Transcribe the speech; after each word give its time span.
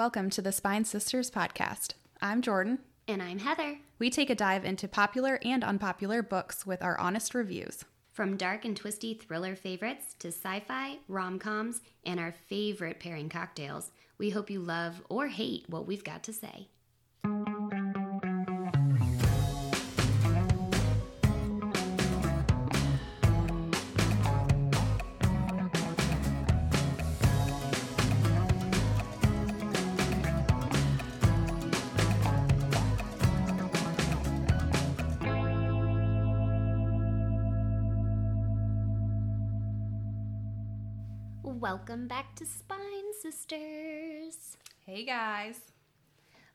Welcome 0.00 0.30
to 0.30 0.40
the 0.40 0.50
Spine 0.50 0.86
Sisters 0.86 1.30
podcast. 1.30 1.92
I'm 2.22 2.40
Jordan. 2.40 2.78
And 3.06 3.22
I'm 3.22 3.38
Heather. 3.38 3.80
We 3.98 4.08
take 4.08 4.30
a 4.30 4.34
dive 4.34 4.64
into 4.64 4.88
popular 4.88 5.38
and 5.44 5.62
unpopular 5.62 6.22
books 6.22 6.64
with 6.64 6.82
our 6.82 6.98
honest 6.98 7.34
reviews. 7.34 7.84
From 8.10 8.38
dark 8.38 8.64
and 8.64 8.74
twisty 8.74 9.12
thriller 9.12 9.54
favorites 9.54 10.14
to 10.20 10.28
sci 10.28 10.60
fi, 10.60 11.00
rom 11.06 11.38
coms, 11.38 11.82
and 12.06 12.18
our 12.18 12.32
favorite 12.32 12.98
pairing 12.98 13.28
cocktails, 13.28 13.90
we 14.16 14.30
hope 14.30 14.48
you 14.48 14.60
love 14.60 15.02
or 15.10 15.28
hate 15.28 15.68
what 15.68 15.86
we've 15.86 16.02
got 16.02 16.22
to 16.22 16.32
say. 16.32 16.68
Welcome 41.58 42.06
back 42.06 42.36
to 42.36 42.46
Spine 42.46 43.12
Sisters. 43.20 44.56
Hey 44.86 45.04
guys. 45.04 45.58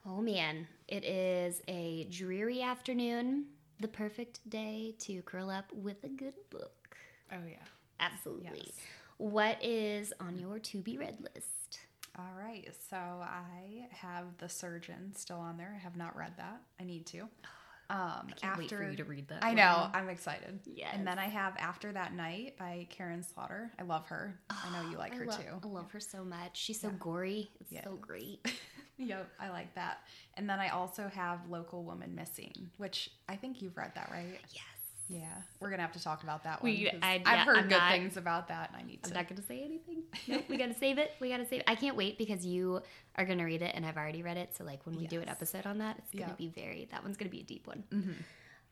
Oh 0.06 0.22
man, 0.22 0.68
it 0.88 1.04
is 1.04 1.62
a 1.68 2.06
dreary 2.06 2.62
afternoon, 2.62 3.48
the 3.82 3.90
perfect 3.90 4.50
day 4.50 4.96
to 5.00 5.22
curl 5.24 5.50
up 5.50 5.66
with 5.74 6.02
a 6.06 6.08
good 6.08 6.36
book. 6.50 6.96
Oh, 7.30 7.46
yeah. 7.48 7.58
Absolutely. 8.00 8.64
Yes. 8.68 8.76
What 9.18 9.62
is 9.62 10.14
on 10.22 10.40
your 10.40 10.60
to 10.60 10.78
be 10.78 10.98
read 10.98 11.18
list? 11.20 11.80
All 12.18 12.32
right. 12.40 12.66
So 12.90 12.96
I 12.96 13.88
have 13.92 14.38
The 14.38 14.48
Surgeon 14.48 15.12
still 15.14 15.40
on 15.40 15.58
there. 15.58 15.76
I 15.76 15.84
have 15.84 15.98
not 15.98 16.16
read 16.16 16.38
that. 16.38 16.62
I 16.80 16.86
need 16.86 17.06
to. 17.08 17.28
Um, 17.90 18.28
Can't 18.36 18.58
wait 18.58 18.70
for 18.70 18.84
you 18.90 18.98
to 18.98 19.04
read 19.04 19.28
that. 19.28 19.44
I 19.44 19.50
one. 19.50 19.56
know. 19.58 19.90
I'm 19.94 20.10
excited. 20.10 20.60
Yes. 20.66 20.92
And 20.94 21.06
then 21.06 21.20
I 21.20 21.26
have 21.26 21.56
After 21.58 21.92
That 21.92 22.14
Night 22.14 22.56
by 22.58 22.88
Karin 22.90 23.22
Slaughter. 23.24 23.72
I 23.80 23.84
love 23.84 24.08
her. 24.08 24.40
I 24.50 24.72
know 24.72 24.90
you 24.90 24.98
like 24.98 25.14
I 25.14 25.18
her 25.18 25.26
love, 25.26 25.38
too. 25.40 25.52
I 25.64 25.68
love 25.68 25.92
her 25.92 26.00
so 26.00 26.24
much. 26.24 26.58
She's 26.58 26.80
so 26.82 26.88
Yeah. 26.90 26.94
gory. 27.00 27.52
It's 27.60 27.72
Yeah. 27.72 27.84
so 27.84 27.96
great. 27.96 28.40
Yep, 28.98 29.30
I 29.42 29.50
like 29.50 29.76
that. 29.76 29.98
And 30.36 30.50
then 30.50 30.62
I 30.62 30.70
also 30.70 31.10
have 31.14 31.50
Local 31.50 31.84
Woman 31.84 32.16
Missing, 32.16 32.72
which 32.78 33.10
I 33.28 33.36
think 33.36 33.62
you've 33.62 33.76
read 33.76 33.92
that, 33.96 34.10
right? 34.10 34.40
Yes. 34.52 34.64
Yeah, 35.08 35.28
we're 35.60 35.70
gonna 35.70 35.84
have 35.84 35.92
to 35.94 36.02
talk 36.04 36.24
about 36.24 36.44
that 36.46 36.64
one. 36.64 36.72
We- 36.72 36.90
I- 36.90 37.16
I've 37.16 37.22
yeah, 37.22 37.46
heard 37.46 37.58
I'm 37.58 37.68
good 37.68 37.78
not- 37.78 37.92
things 37.92 38.18
about 38.18 38.48
that, 38.48 38.70
and 38.72 38.78
I 38.82 38.84
need 38.84 39.04
to. 39.04 39.10
I'm 39.10 39.14
not 39.16 39.28
to 39.38 39.44
say 39.44 39.62
anything. 39.64 40.04
We 40.50 40.58
got 40.58 40.68
to 40.68 40.74
save 40.74 40.98
it. 40.98 41.12
We 41.20 41.30
got 41.30 41.38
to 41.38 41.46
save 41.46 41.60
it. 41.62 41.66
I 41.70 41.76
can't 41.76 41.96
wait 41.96 42.18
because 42.18 42.44
you 42.46 42.82
are 43.16 43.26
to 43.38 43.46
read 43.46 43.62
it 43.62 43.74
and 43.76 43.86
I've 43.86 43.98
already 43.98 44.24
read 44.24 44.38
it. 44.38 44.56
So, 44.56 44.64
like, 44.64 44.86
when 44.86 44.96
we 44.98 45.06
do 45.08 45.22
an 45.22 45.30
episode 45.30 45.66
on 45.68 45.78
that, 45.78 45.98
it's 46.00 46.12
to 46.12 46.18
Yeah. 46.18 46.32
be 46.34 46.48
very, 46.48 46.88
that 46.92 47.04
one's 47.04 47.18
to 47.30 47.36
be 47.36 47.42
a 47.42 47.44
deep 47.44 47.68
one. 47.68 47.84
Mhm. 47.92 48.16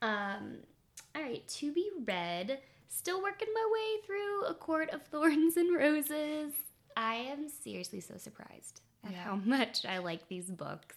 Um, 0.02 0.58
all 1.16 1.22
right, 1.22 1.48
to 1.48 1.72
be 1.72 1.90
read. 2.06 2.60
Still 2.88 3.22
working 3.22 3.48
my 3.54 3.70
way 3.72 4.02
through 4.06 4.46
A 4.46 4.54
Court 4.56 4.90
of 4.92 5.04
Thorns 5.04 5.58
and 5.58 5.76
Roses. 5.76 6.54
I 6.98 7.16
am 7.16 7.50
seriously 7.50 8.00
so 8.00 8.18
surprised 8.18 8.82
at 9.04 9.12
Yeah. 9.12 9.24
how 9.24 9.36
much 9.46 9.86
I 9.86 10.00
like 10.00 10.28
these 10.28 10.50
books. 10.50 10.96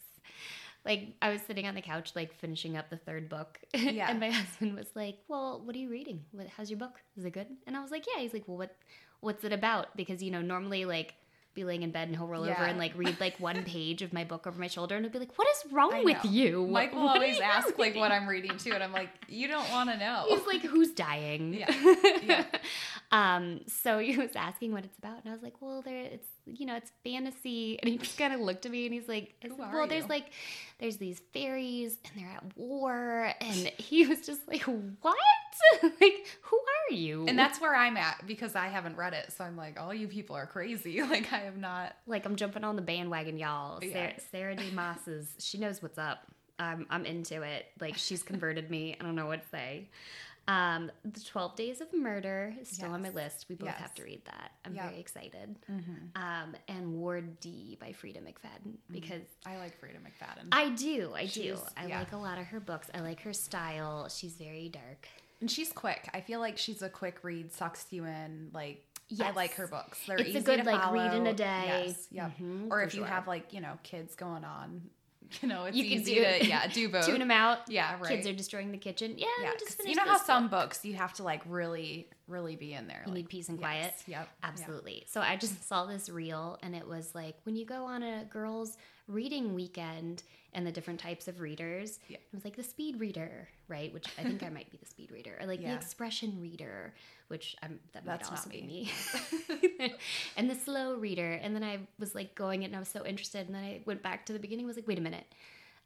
Like 0.87 1.09
I 1.21 1.31
was 1.31 1.43
sitting 1.43 1.67
on 1.67 1.75
the 1.75 1.83
couch, 1.83 2.13
like 2.15 2.33
finishing 2.35 2.77
up 2.77 2.89
the 2.89 2.97
third 2.97 3.29
book, 3.29 3.59
Yeah. 3.75 4.09
and 4.09 4.21
my 4.21 4.31
husband 4.41 4.75
was 4.77 4.87
like, 4.95 5.19
"Well, 5.29 5.61
what 5.65 5.75
are 5.77 5.79
you 5.79 5.91
reading? 5.91 6.25
What, 6.33 6.47
how's 6.47 6.71
your 6.71 6.79
book? 6.79 7.01
Is 7.19 7.25
it 7.25 7.33
good?" 7.33 7.49
And 7.67 7.77
I 7.77 7.83
was 7.83 7.91
like, 7.91 8.07
"Yeah." 8.07 8.23
He's 8.23 8.33
like, 8.33 8.45
"Well, 8.47 8.57
what, 8.57 8.75
what's 9.21 9.45
it 9.45 9.53
about?" 9.53 9.97
Because 9.97 10.23
you 10.23 10.31
know, 10.31 10.41
normally 10.41 10.85
like 10.85 11.15
be 11.57 11.65
laying 11.65 11.83
in 11.83 11.91
bed 11.91 12.07
and 12.07 12.17
he'll 12.17 12.29
roll 12.29 12.45
over 12.45 12.53
and 12.53 12.79
like 12.79 12.93
read 12.95 13.19
like 13.19 13.41
one 13.41 13.65
page 13.75 14.03
of 14.03 14.13
my 14.13 14.23
book 14.23 14.47
over 14.47 14.61
my 14.61 14.69
shoulder, 14.69 14.95
and 14.95 15.05
he'll 15.05 15.13
be 15.13 15.19
like, 15.19 15.37
"What 15.37 15.49
is 15.49 15.73
wrong 15.73 16.05
with 16.05 16.25
you?" 16.25 16.69
Mike 16.69 16.95
will 16.95 17.03
What 17.07 17.17
always 17.17 17.41
ask 17.41 17.77
like 17.79 17.97
what 17.97 18.13
I'm 18.13 18.29
reading 18.29 18.57
too, 18.59 18.73
and 18.73 18.85
I'm 18.85 18.93
like, 18.93 19.09
you 19.29 19.49
don't 19.49 19.69
want 19.71 19.91
to 19.91 19.97
know. 19.97 20.27
He's 20.29 20.47
like, 20.47 20.63
"Who's 20.63 20.93
dying?" 20.93 21.53
Yeah. 21.55 21.73
Yeah. 22.23 22.45
um. 23.13 23.61
So 23.67 23.99
he 23.99 24.17
was 24.17 24.31
asking 24.37 24.73
what 24.73 24.85
it's 24.85 24.99
about, 24.99 25.19
and 25.25 25.29
I 25.29 25.33
was 25.33 25.43
like, 25.43 25.61
"Well, 25.61 25.83
there, 25.83 26.03
it's 26.03 26.29
you 26.47 26.67
know, 26.67 26.77
it's 26.77 26.93
fantasy." 27.03 27.79
And 27.81 27.89
he 27.91 27.99
just 27.99 28.19
kind 28.19 28.33
of 28.35 28.41
looked 28.41 28.67
at 28.67 28.73
me, 28.73 28.85
and 28.87 28.95
he's 28.95 29.09
like, 29.09 29.35
Who 29.43 29.51
said, 29.51 29.61
are 29.61 29.73
"Well, 29.73 29.87
there's 29.87 30.05
you?" 30.05 30.09
like, 30.09 30.27
there's 30.79 30.97
these 30.99 31.21
fairies, 31.33 31.99
and 32.05 32.21
they're 32.23 32.33
at 32.33 32.57
war." 32.57 33.33
And 33.41 33.73
he 33.79 34.07
was 34.07 34.21
just 34.27 34.47
like, 34.49 34.63
"What? 34.63 35.17
like, 36.01 36.27
who 36.43 36.57
are 36.57 36.95
you?" 36.95 37.27
and 37.27 37.39
that's 37.39 37.61
where 37.61 37.75
I'm 37.75 37.97
at 37.97 38.27
because 38.27 38.55
I 38.55 38.67
haven't 38.69 38.97
read 38.97 39.13
it, 39.13 39.33
so 39.33 39.45
I'm 39.45 39.57
like, 39.57 39.81
all 39.81 39.93
you 39.95 40.09
people 40.09 40.37
are 40.37 40.47
crazy. 40.47 41.01
Like 41.07 41.33
I 41.33 41.43
am 41.45 41.61
not. 41.61 41.97
like 42.07 42.27
I'm 42.27 42.37
jumping 42.37 42.65
on 42.65 42.77
the 42.77 42.83
bandwagon, 42.83 43.39
y'all. 43.39 43.83
Yeah. 43.83 43.93
Sarah, 43.93 44.15
Sarah 44.31 44.57
J. 44.57 44.71
Maas 44.73 45.07
is 45.09 45.29
she 45.39 45.59
knows 45.59 45.83
what's 45.83 45.99
up. 45.99 46.27
I'm 46.59 46.87
I'm 46.91 47.05
into 47.05 47.43
it. 47.43 47.67
Like 47.81 47.97
she's 47.97 48.23
converted 48.23 48.71
me. 48.71 48.97
I 48.99 49.05
don't 49.05 49.15
know 49.15 49.27
what 49.27 49.43
to 49.43 49.49
say. 49.51 49.89
Um, 50.49 50.93
the 51.05 51.21
Twelve 51.21 51.57
Days 51.57 51.81
of 51.81 51.93
Murder 51.93 52.55
is 52.61 52.69
still 52.69 52.93
on 52.93 53.03
my 53.03 53.11
list. 53.11 53.47
We 53.49 53.57
both 53.57 53.69
Yes. 53.71 53.79
have 53.81 53.95
to 53.97 54.05
read 54.05 54.25
that. 54.27 54.53
I'm 54.65 54.75
Yep. 54.77 54.85
very 54.85 55.01
excited. 55.01 55.57
Mm-hmm. 55.71 56.23
Um, 56.23 56.55
and 56.69 56.95
Ward 56.95 57.41
D 57.41 57.77
by 57.81 57.89
Freida 57.89 58.21
McFadden 58.21 58.77
because 58.93 59.23
I 59.45 59.57
like 59.59 59.81
Freida 59.81 59.99
McFadden, 59.99 60.49
I 60.53 60.69
do, 60.71 61.13
I 61.17 61.27
do. 61.27 61.57
I 61.77 61.87
yeah. 61.87 61.99
like 61.99 62.13
a 62.13 62.17
lot 62.17 62.39
of 62.39 62.47
her 62.47 62.61
books. 62.61 62.89
I 62.95 63.01
like 63.01 63.23
her 63.23 63.33
style. 63.33 64.09
She's 64.09 64.35
very 64.35 64.69
dark. 64.69 65.09
And 65.41 65.51
she's 65.51 65.73
quick. 65.73 66.09
I 66.15 66.21
feel 66.21 66.41
like 66.41 66.59
she's 66.59 66.83
a 66.83 66.89
quick 66.89 67.19
read, 67.23 67.53
sucks 67.53 67.87
you 67.91 68.05
in. 68.05 68.51
Like 68.53 68.83
I 69.23 69.31
like 69.33 69.55
her 69.55 69.67
books. 69.67 70.01
They're 70.07 70.21
easy 70.21 70.33
to 70.33 70.33
do. 70.33 70.39
It's 70.39 70.49
a 70.49 70.51
good, 70.57 70.65
to 70.65 70.71
like, 70.71 70.93
read 70.93 71.15
in 71.15 71.27
a 71.27 71.35
day. 71.35 71.85
Yes, 71.87 72.07
yep. 72.11 72.33
Mhm, 72.41 72.67
or 72.67 72.69
for 72.71 72.83
if 72.83 72.95
you 72.95 73.01
sure. 73.01 73.07
have 73.09 73.27
like 73.29 73.53
you 73.53 73.61
know 73.61 73.79
kids 73.83 74.15
going 74.15 74.45
on, 74.45 74.83
you 75.43 75.49
know 75.49 75.65
it's 75.67 75.77
You 75.77 75.85
can 75.85 75.93
easy 76.01 76.15
do- 76.17 76.25
to 76.25 76.47
yeah 76.49 76.67
do 76.67 76.89
both. 76.89 77.07
Tune 77.07 77.19
them 77.21 77.31
out. 77.31 77.59
Yeah, 77.69 77.97
right. 78.01 78.09
Kids 78.09 78.27
are 78.27 78.33
destroying 78.33 78.73
the 78.73 78.79
kitchen. 78.79 79.15
Yeah, 79.17 79.27
yeah, 79.41 79.45
let 79.47 79.55
me 79.55 79.59
just 79.61 79.67
'cause 79.67 79.75
finish 79.77 79.91
you 79.91 79.97
know 79.97 80.05
how 80.11 80.19
this 80.19 80.27
some 80.27 80.49
books 80.49 80.85
you 80.85 80.95
have 80.95 81.13
to 81.15 81.23
like 81.23 81.43
really 81.47 82.09
really 82.29 82.57
be 82.57 82.73
in 82.73 82.87
there. 82.87 83.03
You 83.07 83.13
like, 83.13 83.17
need 83.17 83.29
peace 83.29 83.49
and 83.49 83.59
yes, 83.59 83.65
quiet. 83.65 83.95
Yep. 84.07 84.29
Absolutely. 84.43 85.05
So 85.07 85.21
I 85.21 85.37
just 85.37 85.67
saw 85.67 85.87
this 85.87 86.09
reel 86.09 86.59
and 86.63 86.75
it 86.75 86.87
was 86.87 87.15
like 87.15 87.37
when 87.45 87.57
you 87.57 87.65
go 87.65 87.85
on 87.85 88.03
a 88.03 88.25
girls' 88.25 88.77
reading 89.09 89.55
weekend 89.55 90.23
and 90.53 90.67
the 90.67 90.73
different 90.73 90.99
types 90.99 91.29
of 91.29 91.41
readers. 91.41 92.01
Yeah. 92.09 92.17
It 92.17 92.35
was 92.35 92.45
like 92.45 92.57
the 92.57 92.63
speed 92.63 92.99
reader, 92.99 93.47
right? 93.69 93.93
Which 93.93 94.07
I 94.19 94.23
think 94.23 94.43
I 94.43 94.49
might 94.49 94.71
be 94.71 94.79
the 94.79 94.87
speed 94.87 95.11
reader. 95.13 95.37
Or 95.39 95.47
like 95.47 95.61
the 95.61 95.73
expression 95.73 96.41
reader, 96.41 96.95
which 97.29 97.55
I'm 97.63 97.79
that 97.93 98.07
might 98.07 98.13
That's 98.13 98.31
also 98.31 98.49
not 98.49 98.53
be 98.53 98.63
me. 98.63 98.91
me. 99.79 99.95
and 100.37 100.49
the 100.49 100.55
slow 100.55 100.97
reader. 100.97 101.33
And 101.33 101.55
then 101.55 101.63
I 101.63 101.81
was 101.99 102.15
like 102.15 102.35
going 102.35 102.63
it 102.63 102.67
and 102.67 102.77
I 102.77 102.79
was 102.79 102.89
so 102.89 103.05
interested. 103.05 103.47
And 103.47 103.55
then 103.55 103.63
I 103.63 103.83
went 103.85 104.03
back 104.03 104.25
to 104.27 104.33
the 104.33 104.39
beginning, 104.39 104.67
was 104.67 104.77
like, 104.77 104.89
wait 104.89 104.99
a 104.99 105.03
minute. 105.03 105.27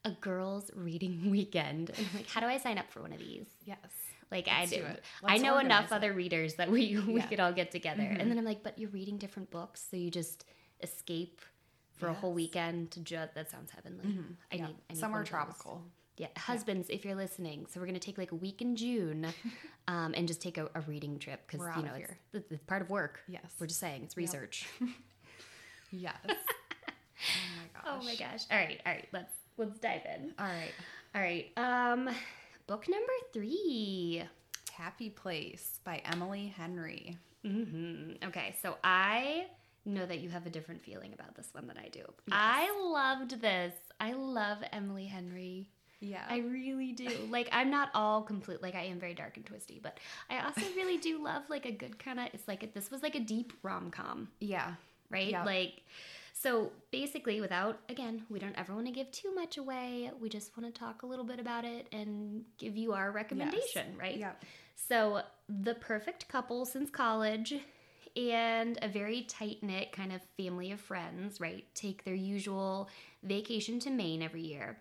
A 0.04 0.12
girls' 0.12 0.70
reading 0.74 1.30
weekend. 1.30 1.90
And 1.90 1.98
I'm 1.98 2.16
like, 2.16 2.30
how 2.30 2.40
do 2.40 2.46
I 2.46 2.56
sign 2.56 2.78
up 2.78 2.90
for 2.90 3.02
one 3.02 3.12
of 3.12 3.18
these? 3.18 3.46
Yes. 3.64 3.78
Like 4.30 4.46
Let's 4.46 4.72
I 4.72 4.76
do 4.76 4.82
do. 4.82 4.86
I 5.24 5.38
know 5.38 5.58
enough 5.58 5.86
it. 5.86 5.92
other 5.92 6.12
readers 6.12 6.54
that 6.54 6.70
we 6.70 6.96
we 7.06 7.14
Yeah. 7.16 7.26
could 7.26 7.40
all 7.40 7.52
get 7.52 7.70
together. 7.70 8.02
Mhm. 8.02 8.20
And 8.20 8.30
then 8.30 8.38
I'm 8.38 8.44
like, 8.44 8.62
but 8.62 8.78
you're 8.78 8.90
reading 8.90 9.18
different 9.18 9.50
books, 9.50 9.84
so 9.90 9.96
you 9.96 10.10
just 10.10 10.44
escape 10.82 11.40
for 11.96 12.08
a 12.08 12.14
whole 12.14 12.32
weekend 12.32 12.90
to 12.92 13.00
just 13.00 13.34
that 13.34 13.50
sounds 13.50 13.70
heavenly. 13.72 14.04
Mhm. 14.06 14.36
I 14.52 14.56
Yeah. 14.56 14.66
need 14.68 14.76
I 14.88 14.92
need 14.94 15.00
somewhere 15.00 15.24
tropical. 15.24 15.82
Yeah, 16.16 16.28
husbands, 16.36 16.90
if 16.90 17.04
you're 17.06 17.14
listening, 17.14 17.64
so 17.66 17.80
we're 17.80 17.86
gonna 17.86 17.98
take 17.98 18.18
like 18.18 18.30
a 18.32 18.34
week 18.36 18.60
in 18.60 18.76
June, 18.76 19.26
um, 19.88 20.12
and 20.14 20.28
just 20.28 20.42
take 20.42 20.58
a, 20.58 20.70
a 20.74 20.80
reading 20.82 21.18
trip 21.18 21.40
because 21.46 21.66
you 21.76 21.82
know 21.82 21.94
it's, 21.94 22.12
it's, 22.34 22.52
it's 22.52 22.64
part 22.64 22.82
of 22.82 22.90
work. 22.90 23.20
Yes. 23.26 23.54
We're 23.58 23.66
just 23.66 23.80
saying 23.80 24.02
it's 24.04 24.14
Yep. 24.16 24.18
research. 24.18 24.66
Yes. 25.92 26.14
oh 26.24 26.34
my 27.56 27.66
gosh. 27.74 27.84
oh 27.86 28.04
my 28.04 28.14
gosh! 28.16 28.44
All 28.50 28.56
right, 28.58 28.80
all 28.86 28.92
right, 28.92 29.08
let's 29.12 29.34
let's 29.56 29.78
dive 29.80 30.02
in. 30.14 30.32
All 30.38 30.46
right. 30.46 30.72
All 31.14 31.20
right, 31.20 31.50
um, 31.56 32.08
book 32.70 32.88
number 32.88 33.12
three. 33.32 34.22
Happy 34.72 35.10
Place 35.10 35.80
by 35.82 36.00
Emily 36.04 36.54
Henry. 36.56 37.18
hmm 37.44 38.12
Okay, 38.24 38.54
so 38.62 38.76
I 38.84 39.46
know 39.84 40.06
that 40.06 40.20
you 40.20 40.28
have 40.28 40.46
a 40.46 40.50
different 40.50 40.80
feeling 40.80 41.12
about 41.12 41.34
this 41.34 41.48
one 41.50 41.66
than 41.66 41.76
I 41.76 41.88
do. 41.88 42.02
I 42.30 42.70
loved 42.80 43.40
this. 43.40 43.74
I 43.98 44.12
love 44.12 44.58
Emily 44.72 45.06
Henry. 45.06 45.68
Yeah. 45.98 46.24
I 46.28 46.38
really 46.38 46.92
do. 46.92 47.10
Like, 47.28 47.48
I'm 47.50 47.72
not 47.72 47.90
all 47.92 48.22
complete. 48.22 48.62
Like, 48.62 48.76
I 48.76 48.84
am 48.84 49.00
very 49.00 49.14
dark 49.14 49.36
and 49.36 49.44
twisty, 49.44 49.80
but 49.82 49.98
I 50.30 50.38
also 50.38 50.62
really 50.76 50.98
do 50.98 51.20
love 51.24 51.42
like 51.50 51.66
a 51.66 51.72
good 51.72 51.98
kind 51.98 52.20
of. 52.20 52.28
It's 52.32 52.46
like 52.46 52.62
a, 52.62 52.68
this 52.72 52.88
was 52.88 53.02
like 53.02 53.16
a 53.16 53.20
deep 53.20 53.52
rom 53.64 53.90
com, 53.90 54.28
yeah. 54.38 54.74
right? 55.10 55.30
Yeah. 55.30 55.42
Like, 55.42 55.82
so 56.42 56.72
basically, 56.90 57.40
without 57.40 57.78
again, 57.88 58.22
we 58.30 58.38
don't 58.38 58.56
ever 58.58 58.74
want 58.74 58.86
to 58.86 58.92
give 58.92 59.10
too 59.10 59.34
much 59.34 59.58
away. 59.58 60.10
We 60.20 60.28
just 60.28 60.56
want 60.56 60.72
to 60.72 60.78
talk 60.78 61.02
a 61.02 61.06
little 61.06 61.24
bit 61.24 61.38
about 61.38 61.64
it 61.64 61.86
and 61.92 62.44
give 62.58 62.76
you 62.76 62.92
our 62.92 63.10
recommendation, 63.12 63.96
right? 63.98 64.16
Yeah. 64.16 64.32
So, 64.88 65.22
the 65.48 65.74
perfect 65.74 66.28
couple 66.28 66.64
since 66.64 66.88
college 66.90 67.52
and 68.16 68.78
a 68.82 68.88
very 68.88 69.22
tight 69.22 69.62
knit 69.62 69.92
kind 69.92 70.12
of 70.12 70.20
family 70.36 70.72
of 70.72 70.80
friends, 70.80 71.40
right? 71.40 71.64
Take 71.74 72.04
their 72.04 72.14
usual 72.14 72.88
vacation 73.22 73.78
to 73.80 73.90
Maine 73.90 74.22
every 74.22 74.40
year. 74.42 74.78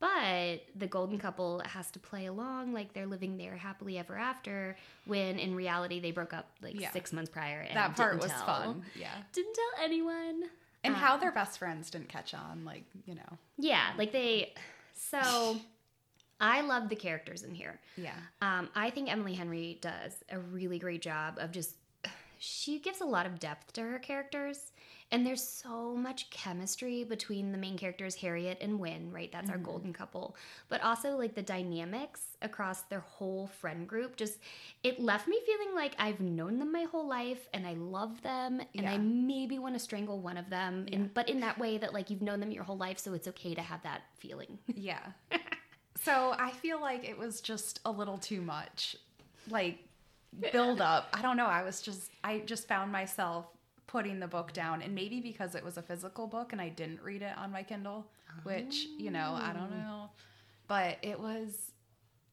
But 0.00 0.62
the 0.74 0.88
golden 0.88 1.18
couple 1.20 1.62
has 1.64 1.88
to 1.92 2.00
play 2.00 2.26
along 2.26 2.72
like 2.72 2.92
they're 2.92 3.06
living 3.06 3.36
there 3.36 3.56
happily 3.56 3.98
ever 3.98 4.16
after 4.16 4.76
when 5.04 5.38
in 5.38 5.54
reality 5.54 6.00
they 6.00 6.10
broke 6.10 6.32
up 6.34 6.48
like 6.60 6.74
Yeah. 6.80 6.90
six 6.90 7.12
months 7.12 7.30
prior. 7.30 7.60
And 7.60 7.76
That 7.76 7.94
part 7.94 8.18
was 8.20 8.32
tell. 8.32 8.44
fun. 8.46 8.84
Yeah. 8.98 9.14
Didn't 9.32 9.54
tell 9.54 9.84
anyone. 9.84 10.50
And 10.84 10.94
how 10.94 11.16
their 11.16 11.32
best 11.32 11.58
friends 11.58 11.90
didn't 11.90 12.08
catch 12.08 12.34
on, 12.34 12.64
like, 12.64 12.84
you 13.06 13.14
know. 13.14 13.38
Yeah, 13.56 13.92
like 13.96 14.12
they. 14.12 14.52
So, 14.94 15.56
I 16.40 16.60
love 16.62 16.88
the 16.88 16.96
characters 16.96 17.44
in 17.44 17.54
here. 17.54 17.78
Yeah. 17.96 18.16
Um, 18.40 18.68
I 18.74 18.90
think 18.90 19.10
Emily 19.10 19.34
Henry 19.34 19.78
does 19.80 20.16
a 20.30 20.38
really 20.38 20.78
great 20.78 21.02
job 21.02 21.38
of 21.38 21.52
just. 21.52 21.76
She 22.44 22.80
gives 22.80 23.00
a 23.00 23.04
lot 23.04 23.26
of 23.26 23.38
depth 23.38 23.72
to 23.74 23.82
her 23.82 24.00
characters, 24.00 24.72
and 25.12 25.26
there's 25.26 25.46
so 25.46 25.94
much 25.94 26.30
chemistry 26.30 27.04
between 27.04 27.52
the 27.52 27.58
main 27.58 27.76
characters, 27.76 28.14
Harriet 28.14 28.56
and 28.62 28.80
Win, 28.80 29.12
right? 29.12 29.30
That's 29.30 29.50
our 29.50 29.56
mm-hmm. 29.56 29.64
golden 29.66 29.92
couple. 29.92 30.34
But 30.70 30.82
also, 30.82 31.16
like, 31.18 31.34
the 31.34 31.42
dynamics 31.42 32.22
across 32.40 32.82
their 32.82 33.00
whole 33.00 33.46
friend 33.46 33.86
group 33.86 34.16
just. 34.16 34.38
It 34.82 35.00
left 35.00 35.28
me 35.28 35.38
feeling 35.46 35.74
like 35.74 35.94
I've 35.98 36.20
known 36.20 36.58
them 36.58 36.72
my 36.72 36.84
whole 36.84 37.06
life, 37.06 37.46
and 37.52 37.66
I 37.66 37.74
love 37.74 38.22
them, 38.22 38.62
and 38.74 38.88
I 38.88 38.96
maybe 38.96 39.58
want 39.58 39.74
to 39.74 39.78
strangle 39.78 40.18
one 40.18 40.38
of 40.38 40.48
them, 40.48 40.86
in, 40.90 41.10
but 41.12 41.28
in 41.28 41.40
that 41.40 41.58
way 41.58 41.76
that, 41.78 41.92
like, 41.92 42.08
you've 42.08 42.22
known 42.22 42.40
them 42.40 42.50
your 42.50 42.64
whole 42.64 42.78
life, 42.78 42.98
so 42.98 43.12
it's 43.12 43.28
okay 43.28 43.54
to 43.54 43.62
have 43.62 43.82
that 43.82 44.02
feeling. 44.18 44.58
Yeah. 44.74 45.12
so 46.02 46.34
I 46.36 46.50
feel 46.50 46.80
like 46.80 47.08
it 47.08 47.16
was 47.16 47.40
just 47.40 47.80
a 47.84 47.90
little 47.90 48.18
too 48.18 48.40
much. 48.40 48.96
Like 49.48 49.78
build 50.52 50.80
up. 50.80 51.08
I 51.12 51.22
don't 51.22 51.36
know. 51.36 51.46
I 51.46 51.62
was 51.62 51.80
just 51.82 52.10
I 52.24 52.38
just 52.40 52.66
found 52.66 52.90
myself 52.90 53.46
putting 53.86 54.20
the 54.20 54.26
book 54.28 54.52
down 54.52 54.82
and 54.82 54.94
maybe 54.94 55.20
because 55.20 55.54
it 55.54 55.64
was 55.64 55.76
a 55.76 55.82
physical 55.82 56.26
book 56.26 56.52
and 56.52 56.60
I 56.60 56.68
didn't 56.68 57.02
read 57.02 57.22
it 57.22 57.36
on 57.36 57.50
my 57.52 57.62
Kindle, 57.62 58.06
which, 58.44 58.86
you 58.98 59.10
know, 59.10 59.36
I 59.40 59.52
don't 59.52 59.70
know. 59.70 60.10
But 60.68 60.98
it 61.02 61.18
was 61.18 61.72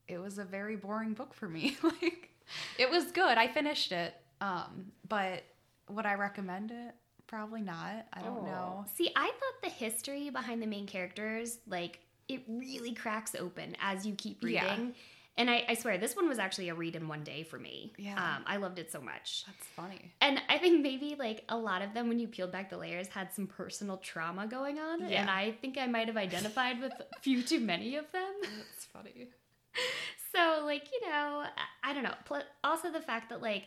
it 0.08 0.18
was 0.20 0.38
a 0.40 0.44
very 0.44 0.76
boring 0.76 1.14
book 1.14 1.34
for 1.34 1.48
me. 1.48 1.78
like 1.84 2.30
it 2.78 2.90
was 2.90 3.12
good. 3.12 3.38
I 3.38 3.48
finished 3.48 3.92
it. 3.92 4.16
Um, 4.42 4.92
but 5.08 5.44
would 5.90 6.06
I 6.06 6.14
recommend 6.16 6.72
it? 6.72 6.96
Probably 7.28 7.62
not. 7.62 8.08
I 8.14 8.22
don't 8.22 8.44
know. 8.44 8.86
See, 8.96 9.12
I 9.16 9.26
thought 9.28 9.62
the 9.64 9.70
history 9.70 10.30
behind 10.32 10.64
the 10.64 10.68
main 10.68 10.88
characters, 10.88 11.60
like, 11.68 12.00
it 12.28 12.42
really 12.48 12.94
cracks 12.94 13.36
open 13.36 13.76
as 13.82 14.06
you 14.06 14.16
keep 14.16 14.44
reading. 14.44 14.62
Yeah. 14.62 14.92
And 15.40 15.50
I, 15.50 15.64
I 15.70 15.74
swear, 15.74 15.98
this 15.98 16.18
one 16.18 16.28
was 16.28 16.38
actually 16.38 16.68
a 16.68 16.76
read 16.76 16.98
in 16.98 17.08
one 17.08 17.24
day 17.24 17.44
for 17.44 17.58
me. 17.58 17.94
Yeah. 17.98 18.14
Um, 18.16 18.44
I 18.46 18.58
loved 18.58 18.78
it 18.78 18.92
so 18.92 19.00
much. 19.00 19.46
That's 19.48 19.66
funny. 19.68 20.12
And 20.20 20.42
I 20.50 20.58
think 20.58 20.82
maybe 20.82 21.16
like 21.18 21.46
a 21.48 21.58
lot 21.58 21.82
of 21.82 21.94
them, 21.94 22.10
when 22.10 22.20
you 22.20 22.28
peeled 22.28 22.52
back 22.52 22.70
the 22.70 22.78
layers, 22.78 23.08
had 23.08 23.34
some 23.34 23.48
personal 23.48 23.96
trauma 23.98 24.48
going 24.48 24.80
on. 24.80 25.08
Yeah. 25.08 25.22
And 25.22 25.30
I 25.30 25.54
think 25.54 25.78
I 25.78 25.88
might 25.88 26.08
have 26.08 26.18
identified 26.18 26.82
with 26.82 26.92
a 26.92 27.20
few 27.22 27.42
too 27.42 27.62
many 27.62 27.96
of 27.96 28.12
them. 28.12 28.34
That's 28.42 28.86
funny. 28.86 29.30
So, 30.36 30.64
like, 30.64 30.84
you 30.92 31.10
know, 31.10 31.44
I, 31.84 31.90
I 31.90 31.94
don't 31.94 32.04
know. 32.04 32.14
Pl- 32.26 32.44
also, 32.64 32.92
the 32.92 33.02
fact 33.02 33.30
that, 33.30 33.42
like, 33.42 33.64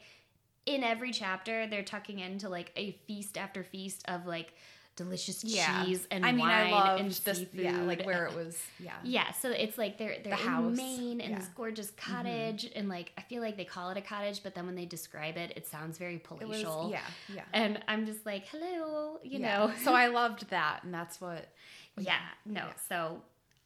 in 0.65 0.85
every 0.85 1.11
chapter, 1.11 1.67
they're 1.67 1.83
tucking 1.83 2.21
into, 2.21 2.49
like, 2.49 2.71
a 2.77 2.93
feast 3.09 3.37
after 3.37 3.65
feast 3.65 4.05
of, 4.07 4.27
like, 4.27 4.55
delicious 4.97 5.43
Yeah. 5.43 5.85
cheese 5.85 6.07
and 6.11 6.25
I 6.25 6.33
mean, 6.33 6.41
wine 6.41 6.67
I 6.67 6.71
loved 6.71 7.01
and 7.01 7.11
this. 7.11 7.39
seafood. 7.39 7.61
Yeah, 7.61 7.81
like 7.83 8.05
where 8.05 8.27
it 8.27 8.35
was. 8.37 8.59
Yeah. 8.79 8.93
Yeah, 9.03 9.33
so 9.33 9.51
it's 9.51 9.79
like 9.79 9.97
they're 9.99 10.17
they're 10.23 10.37
The 10.37 10.43
in 10.43 10.47
house, 10.49 10.77
Maine 10.77 11.21
in 11.21 11.35
this 11.35 11.49
gorgeous 11.57 11.91
cottage, 11.93 12.71
and 12.77 12.89
like 12.89 13.13
I 13.17 13.23
feel 13.23 13.41
like 13.43 13.57
they 13.57 13.65
call 13.65 13.91
it 13.91 13.97
a 13.97 14.03
cottage, 14.03 14.43
but 14.43 14.55
then 14.55 14.67
when 14.67 14.75
they 14.75 14.85
describe 14.87 15.37
it, 15.37 15.53
it 15.57 15.67
sounds 15.67 15.99
very 15.99 16.17
It 16.17 16.29
was. 16.31 16.39
palatial. 16.41 16.89
Yeah. 16.91 17.01
Yeah. 17.35 17.43
and 17.53 17.83
I'm 17.89 18.05
just 18.07 18.27
like, 18.27 18.47
hello, 18.49 19.19
you 19.23 19.39
Yeah. 19.41 19.57
know. 19.67 19.73
So 19.83 19.95
I 19.95 20.09
loved 20.09 20.49
that, 20.51 20.81
and 20.85 20.93
that's 20.93 21.21
what. 21.21 21.49
yeah, 21.99 22.19
no. 22.47 22.61
Yeah. 22.67 22.73
So 22.89 23.23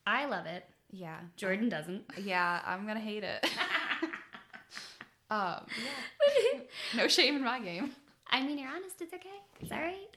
I 0.06 0.26
love 0.26 0.46
it. 0.46 0.64
Yeah. 0.93 1.19
Jordan 1.37 1.69
doesn't. 1.69 2.05
Yeah, 2.23 2.61
I'm 2.64 2.87
gonna 2.87 3.00
hate 3.00 3.25
it. 3.25 3.44
um. 5.31 5.67
Yeah. 5.76 6.61
No 6.96 7.08
shame 7.08 7.37
in 7.37 7.43
my 7.44 7.58
game. 7.61 7.90
I 8.37 8.43
mean, 8.47 8.59
you're 8.59 8.69
honest. 8.71 9.00
It's 9.00 9.15
okay. 9.15 9.29
It's 9.61 9.73
all 9.73 9.79
right. 9.79 10.11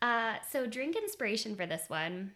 Uh, 0.00 0.36
so, 0.50 0.66
drink 0.66 0.96
inspiration 0.96 1.56
for 1.56 1.66
this 1.66 1.84
one. 1.88 2.32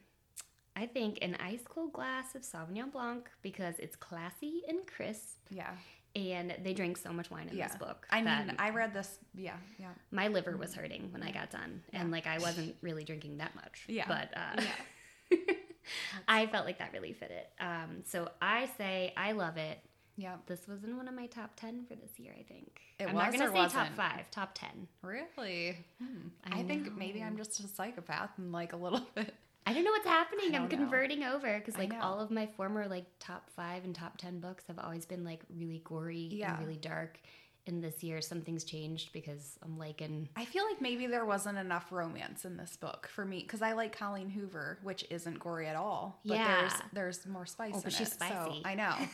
I 0.77 0.87
think 0.87 1.19
an 1.23 1.37
ice 1.41 1.63
cold 1.69 1.93
glass 1.93 2.35
of 2.35 2.43
Sauvignon 2.43 2.93
Blanc 2.93 3.29
because 3.43 3.75
it's 3.79 3.97
classy 3.97 4.63
and 4.69 4.87
crisp, 4.87 5.39
Yeah. 5.51 5.71
and 6.15 6.55
they 6.63 6.73
drink 6.73 6.97
so 6.97 7.13
much 7.13 7.31
wine 7.31 7.49
in 7.49 7.57
Yeah. 7.57 7.69
this 7.69 7.77
book. 7.77 8.07
I 8.11 8.21
mean, 8.23 8.55
I 8.59 8.71
read 8.71 8.95
this. 8.95 9.19
Yeah. 9.35 9.57
Yeah. 9.79 9.91
my 10.11 10.29
liver 10.29 10.57
was 10.57 10.75
hurting 10.75 11.13
when 11.13 11.23
I 11.23 11.31
got 11.33 11.51
done, 11.51 11.83
and 11.93 12.11
like 12.11 12.27
I 12.27 12.39
wasn't 12.39 12.77
really 12.81 13.05
drinking 13.05 13.39
that 13.39 13.55
much. 13.57 13.85
Yeah. 13.89 14.07
but 14.09 14.31
uh, 14.37 15.37
I 16.29 16.47
felt 16.47 16.67
like 16.67 16.79
that 16.79 16.93
really 16.93 17.13
fit 17.13 17.31
it. 17.31 17.51
Um, 17.61 18.03
so 18.05 18.31
I 18.43 18.69
say 18.79 19.13
I 19.17 19.33
love 19.33 19.57
it. 19.57 19.79
Yeah. 20.19 20.35
This 20.47 20.67
was 20.69 20.83
in 20.85 20.97
one 20.97 21.09
of 21.09 21.15
my 21.15 21.27
top 21.27 21.53
ten 21.57 21.85
for 21.87 21.95
this 21.95 22.19
year. 22.19 22.35
I 22.39 22.43
think. 22.43 22.81
It 22.99 23.09
I'm 23.09 23.15
not 23.15 23.33
gonna 23.33 23.47
say 23.47 23.55
top 23.55 23.75
wasn't? 23.75 23.97
five, 23.97 24.31
top 24.31 24.51
ten. 24.55 24.89
Really? 25.03 25.79
Hmm. 26.03 26.29
I 26.53 26.59
I, 26.61 26.63
think 26.65 26.95
maybe. 26.99 27.23
I'm 27.23 27.37
just 27.37 27.59
a 27.61 27.69
psychopath 27.69 28.31
and 28.37 28.53
like 28.53 28.73
a 28.73 28.77
little 28.77 29.01
bit. 29.15 29.33
I 29.67 29.73
don't 29.75 29.85
know 29.85 29.91
what's 29.93 30.07
happening. 30.07 30.55
I'm 30.57 30.63
know. 30.63 30.69
converting 30.69 31.23
over 31.25 31.59
because 31.59 31.79
like 31.79 31.93
all 32.03 32.21
of 32.21 32.31
my 32.31 32.47
former 32.57 32.89
like 32.89 33.05
top 33.21 33.49
five 33.51 33.85
and 33.85 33.95
top 33.95 34.17
ten 34.19 34.41
books 34.41 34.65
have 34.67 34.79
always 34.79 35.07
been 35.07 35.25
like 35.25 35.41
really 35.57 35.83
gory 35.85 36.29
Yeah. 36.33 36.57
and 36.57 36.67
really 36.67 36.79
dark. 36.79 37.21
And 37.67 37.85
this 37.85 38.03
year 38.03 38.23
something's 38.23 38.65
changed 38.65 39.13
because 39.13 39.59
I'm 39.63 39.79
liking. 39.79 40.31
I 40.37 40.47
feel 40.47 40.65
like 40.65 40.81
maybe 40.81 41.07
there 41.07 41.27
wasn't 41.27 41.59
enough 41.59 41.93
romance 41.93 42.47
in 42.47 42.57
this 42.57 42.77
book 42.79 43.11
for 43.15 43.27
me 43.27 43.41
because 43.43 43.61
I 43.61 43.73
like 43.73 43.95
Colleen 43.97 44.31
Hoover, 44.31 44.79
which 44.83 45.05
isn't 45.11 45.39
gory 45.39 45.69
at 45.69 45.77
all. 45.77 46.19
But 46.25 46.39
Yeah. 46.39 46.61
there's 46.61 46.73
there's 46.95 47.27
more 47.27 47.45
spice. 47.47 47.73
Oh, 47.75 47.77
in 47.77 47.83
but 47.83 47.93
she's 47.93 48.09
it, 48.09 48.15
spicy. 48.15 48.35
So 48.35 48.61
I 48.65 48.75
know. 48.75 48.95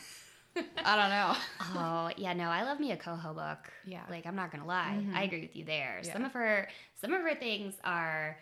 I 0.85 0.95
don't 0.95 1.09
know. 1.09 1.35
Oh 1.79 2.09
yeah, 2.17 2.33
no, 2.33 2.45
I 2.45 2.63
love 2.63 2.79
me 2.79 2.91
a 2.91 2.97
Coho 2.97 3.33
book. 3.33 3.71
Yeah. 3.85 4.03
like 4.09 4.25
I'm 4.25 4.35
not 4.35 4.51
gonna 4.51 4.65
lie, 4.65 4.93
I 4.93 5.01
mm-hmm. 5.01 5.15
agree 5.15 5.41
with 5.41 5.55
you 5.55 5.65
there. 5.65 5.99
Some 6.03 6.23
of 6.23 6.33
her, 6.33 6.67
some 6.99 7.13
of 7.13 7.21
her 7.21 7.35
things 7.35 7.73
are 7.83 8.37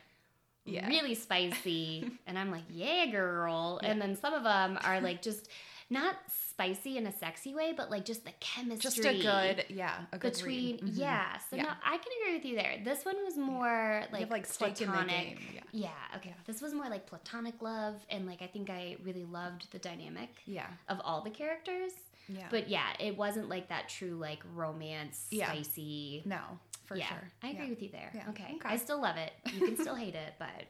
Yeah. 0.65 0.87
really 0.87 1.15
spicy, 1.15 2.11
and 2.27 2.37
I'm 2.37 2.51
like, 2.51 2.63
yeah, 2.69 3.07
girl. 3.07 3.79
And 3.83 4.01
then 4.01 4.15
some 4.15 4.33
of 4.33 4.43
them 4.43 4.77
are 4.83 5.01
like 5.01 5.21
just 5.21 5.49
not 5.93 6.15
spicy 6.49 6.97
in 6.97 7.07
a 7.07 7.11
sexy 7.11 7.53
way, 7.55 7.73
but 7.75 7.89
like 7.89 8.05
just 8.05 8.25
the 8.25 8.31
chemistry. 8.39 8.81
Just 8.89 8.99
a 8.99 9.13
good, 9.21 9.65
yeah, 9.69 9.95
a 10.11 10.17
good 10.17 10.33
between. 10.33 10.77
Mhm. 10.79 10.97
yeah 10.97 11.37
so 11.49 11.55
Yeah. 11.55 11.63
no 11.63 11.69
i 11.85 11.97
can 11.97 12.11
agree 12.21 12.35
with 12.37 12.45
you 12.45 12.55
there 12.55 12.75
this 12.83 13.05
one 13.05 13.15
was 13.23 13.37
more 13.37 14.03
like, 14.11 14.29
like, 14.29 14.45
stake 14.45 14.79
in 14.81 14.87
the 14.87 14.93
platonic 14.93 15.27
game, 15.37 15.63
yeah 15.71 15.89
okay 16.17 16.33
this 16.45 16.61
was 16.61 16.73
more 16.73 16.89
like 16.89 17.05
platonic 17.07 17.55
love 17.61 17.95
and 18.09 18.25
like 18.27 18.41
i 18.41 18.47
think 18.47 18.69
i 18.69 18.97
really 19.03 19.23
loved 19.25 19.71
the 19.71 19.79
dynamic 19.79 20.29
Yeah, 20.45 20.67
of 20.89 20.97
all 21.03 21.21
the 21.21 21.29
characters 21.41 21.93
yeah. 22.27 22.47
but 22.49 22.69
yeah 22.69 22.89
it 22.99 23.17
wasn't 23.17 23.49
like 23.49 23.69
that 23.69 23.89
true 23.89 24.15
like 24.29 24.41
romance 24.53 25.27
Yeah. 25.31 25.47
spicy 25.51 26.21
no, 26.25 26.39
for 26.85 26.95
yeah 26.97 27.07
sure. 27.09 27.27
i 27.43 27.47
agree 27.49 27.63
Yeah. 27.65 27.69
with 27.69 27.81
you 27.81 27.89
there 27.89 28.11
Yeah. 28.13 28.29
okay. 28.29 28.51
Okay. 28.57 28.69
i 28.73 28.77
still 28.77 29.01
love 29.01 29.17
it 29.17 29.33
you 29.53 29.59
can 29.67 29.77
still 29.77 29.95
hate 30.03 30.15
it 30.15 30.33
but 30.39 30.61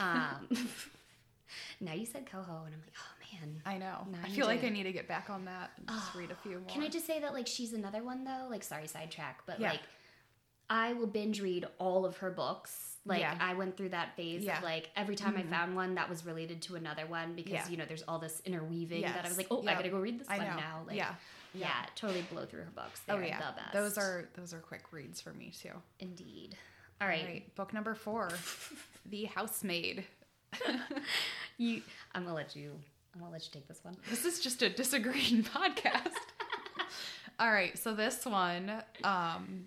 um 0.00 0.48
now 1.80 1.92
you 1.92 2.06
said 2.06 2.26
coho 2.26 2.62
and 2.66 2.74
i'm 2.74 2.80
like 2.80 2.96
oh 2.98 3.12
man 3.20 3.23
I 3.66 3.78
know. 3.78 4.06
Now 4.10 4.18
I 4.24 4.28
feel 4.30 4.46
like. 4.46 4.64
I 4.64 4.68
need 4.68 4.84
to 4.84 4.92
get 4.92 5.08
back 5.08 5.30
on 5.30 5.44
that 5.46 5.72
and 5.78 5.88
just 5.88 6.14
read 6.14 6.30
a 6.30 6.34
few 6.36 6.52
more. 6.58 6.68
Can 6.68 6.82
I 6.82 6.88
just 6.88 7.06
say 7.06 7.20
that 7.20 7.32
like 7.34 7.46
she's 7.46 7.72
another 7.72 8.02
one 8.02 8.24
though? 8.24 8.46
Like 8.50 8.62
sorry, 8.62 8.86
sidetrack, 8.88 9.42
but 9.46 9.60
Yeah. 9.60 9.70
like 9.72 9.80
I 10.70 10.94
will 10.94 11.06
binge 11.06 11.40
read 11.42 11.66
all 11.78 12.04
of 12.06 12.16
her 12.18 12.30
books. 12.30 12.96
Like 13.06 13.20
Yeah. 13.20 13.36
I 13.38 13.52
went 13.54 13.76
through 13.76 13.90
that 13.90 14.16
phase 14.16 14.42
Yeah. 14.44 14.58
of 14.58 14.64
like 14.64 14.90
every 14.96 15.14
time 15.16 15.34
Mhm. 15.34 15.40
I 15.40 15.42
found 15.42 15.76
one 15.76 15.94
that 15.96 16.08
was 16.08 16.24
related 16.24 16.62
to 16.62 16.76
another 16.76 17.06
one 17.06 17.34
because 17.34 17.68
you 17.70 17.76
know 17.76 17.84
there's 17.86 18.02
all 18.08 18.18
this 18.18 18.40
interweaving 18.46 19.02
that 19.02 19.24
I 19.24 19.28
was 19.28 19.36
like, 19.36 19.48
oh, 19.50 19.60
I 19.62 19.74
gotta 19.74 19.90
go 19.90 19.98
read 19.98 20.18
this 20.20 20.28
I 20.28 20.38
one 20.38 20.46
know. 20.48 20.56
now. 20.56 20.84
Like, 20.86 20.96
yeah. 20.96 21.14
yeah, 21.52 21.84
totally 21.96 22.22
blow 22.22 22.46
through 22.46 22.62
her 22.62 22.72
books. 22.74 23.02
Oh 23.08 23.16
They're 23.16 23.26
yeah. 23.26 23.38
the 23.50 23.56
best. 23.60 23.72
Those 23.74 23.98
are 23.98 24.28
those 24.34 24.54
are 24.54 24.58
quick 24.60 24.84
reads 24.90 25.20
for 25.20 25.32
me 25.34 25.50
too. 25.50 25.72
indeed. 26.00 26.56
All 27.00 27.08
right, 27.08 27.20
All 27.22 27.28
right. 27.28 27.54
Book 27.56 27.74
number 27.74 27.94
four, 27.94 28.30
The 29.06 29.24
Housemaid. 29.24 30.04
you. 31.58 31.82
I'm 32.14 32.22
gonna 32.24 32.34
let 32.34 32.56
you. 32.56 32.78
I'm 33.14 33.20
gonna 33.20 33.32
let 33.32 33.44
you 33.44 33.50
take 33.52 33.68
this 33.68 33.80
one. 33.84 33.96
This 34.10 34.24
is 34.24 34.40
just 34.40 34.62
a 34.62 34.68
disagreeing 34.68 35.42
podcast. 35.54 36.12
All 37.38 37.50
right, 37.50 37.76
so 37.78 37.94
this 37.94 38.24
one, 38.26 38.70
um, 39.02 39.64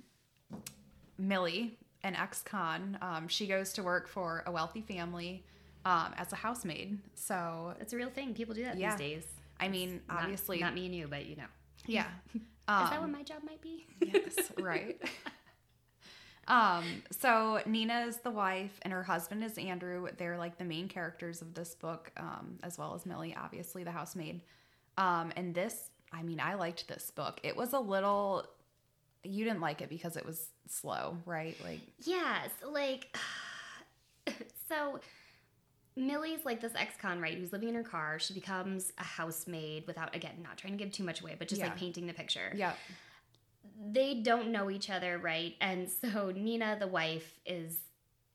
Millie, 1.17 1.77
an 2.03 2.15
ex-con, 2.15 2.97
um, 3.01 3.27
she 3.27 3.47
goes 3.47 3.73
to 3.73 3.83
work 3.83 4.07
for 4.07 4.43
a 4.45 4.51
wealthy 4.51 4.81
family 4.81 5.43
um, 5.85 6.13
as 6.17 6.31
a 6.31 6.35
housemaid. 6.37 6.99
So, 7.15 7.73
That's 7.77 7.93
a 7.93 7.97
real 7.97 8.09
thing. 8.09 8.33
People 8.33 8.55
do 8.55 8.63
that 8.63 8.77
Yeah. 8.77 8.91
these 8.95 8.99
days. 8.99 9.23
I 9.59 9.67
mean, 9.67 10.01
Not- 10.07 10.21
obviously, 10.23 10.59
not, 10.59 10.73
me 10.75 10.85
and 10.85 10.95
you, 10.95 11.07
but 11.09 11.25
you 11.25 11.35
know. 11.35 11.47
yeah. 11.85 12.05
Is 12.35 12.41
that 12.67 12.93
Um, 12.93 13.01
what 13.01 13.09
my 13.11 13.23
job 13.23 13.43
might 13.43 13.61
be? 13.61 13.85
yes, 14.01 14.35
right. 14.59 15.01
Um, 16.47 16.83
so 17.11 17.59
Nina 17.65 18.05
is 18.07 18.17
the 18.17 18.31
wife 18.31 18.79
and 18.83 18.93
her 18.93 19.03
husband 19.03 19.43
is 19.43 19.57
Andrew. 19.57 20.07
They're 20.17 20.37
like 20.37 20.57
the 20.57 20.63
main 20.65 20.87
characters 20.87 21.41
of 21.41 21.53
this 21.53 21.75
book, 21.75 22.11
um, 22.17 22.57
as 22.63 22.77
well 22.77 22.93
as 22.95 23.05
Millie, 23.05 23.35
obviously 23.37 23.83
the 23.83 23.91
housemaid. 23.91 24.41
Um, 24.97 25.31
and 25.35 25.53
this, 25.53 25.89
I 26.13 26.23
mean, 26.23 26.39
I 26.39 26.53
liked 26.55 26.87
this 26.87 27.11
book. 27.11 27.39
It 27.43 27.55
was 27.55 27.73
a 27.73 27.79
little 27.79 28.45
you 29.23 29.43
didn't 29.43 29.59
like 29.61 29.81
it 29.81 29.89
because 29.89 30.15
it 30.15 30.25
was 30.25 30.49
slow, 30.67 31.17
right? 31.25 31.57
Like 31.63 31.81
yes, 32.05 32.49
like, 32.65 33.17
so 34.69 34.99
Millie's 35.95 36.45
like 36.45 36.61
this 36.61 36.73
ex-con, 36.75 37.19
right? 37.19 37.37
Who's 37.37 37.51
living 37.51 37.69
in 37.69 37.75
her 37.75 37.83
car. 37.83 38.19
She 38.19 38.33
becomes 38.33 38.93
a 38.99 39.03
housemaid 39.03 39.85
without, 39.87 40.15
again, 40.15 40.35
not 40.43 40.57
trying 40.57 40.77
to 40.77 40.83
give 40.83 40.93
too 40.93 41.03
much 41.03 41.21
away, 41.21 41.35
but 41.37 41.47
just 41.47 41.59
Yeah. 41.59 41.67
like 41.67 41.77
painting 41.77 42.05
the 42.07 42.13
picture. 42.13 42.51
yeah. 42.55 42.73
They 43.91 44.15
don't 44.15 44.51
know 44.51 44.69
each 44.69 44.89
other, 44.89 45.17
right? 45.17 45.53
And 45.61 45.89
so 45.89 46.31
Nina, 46.35 46.77
the 46.79 46.87
wife, 46.87 47.39
is 47.45 47.77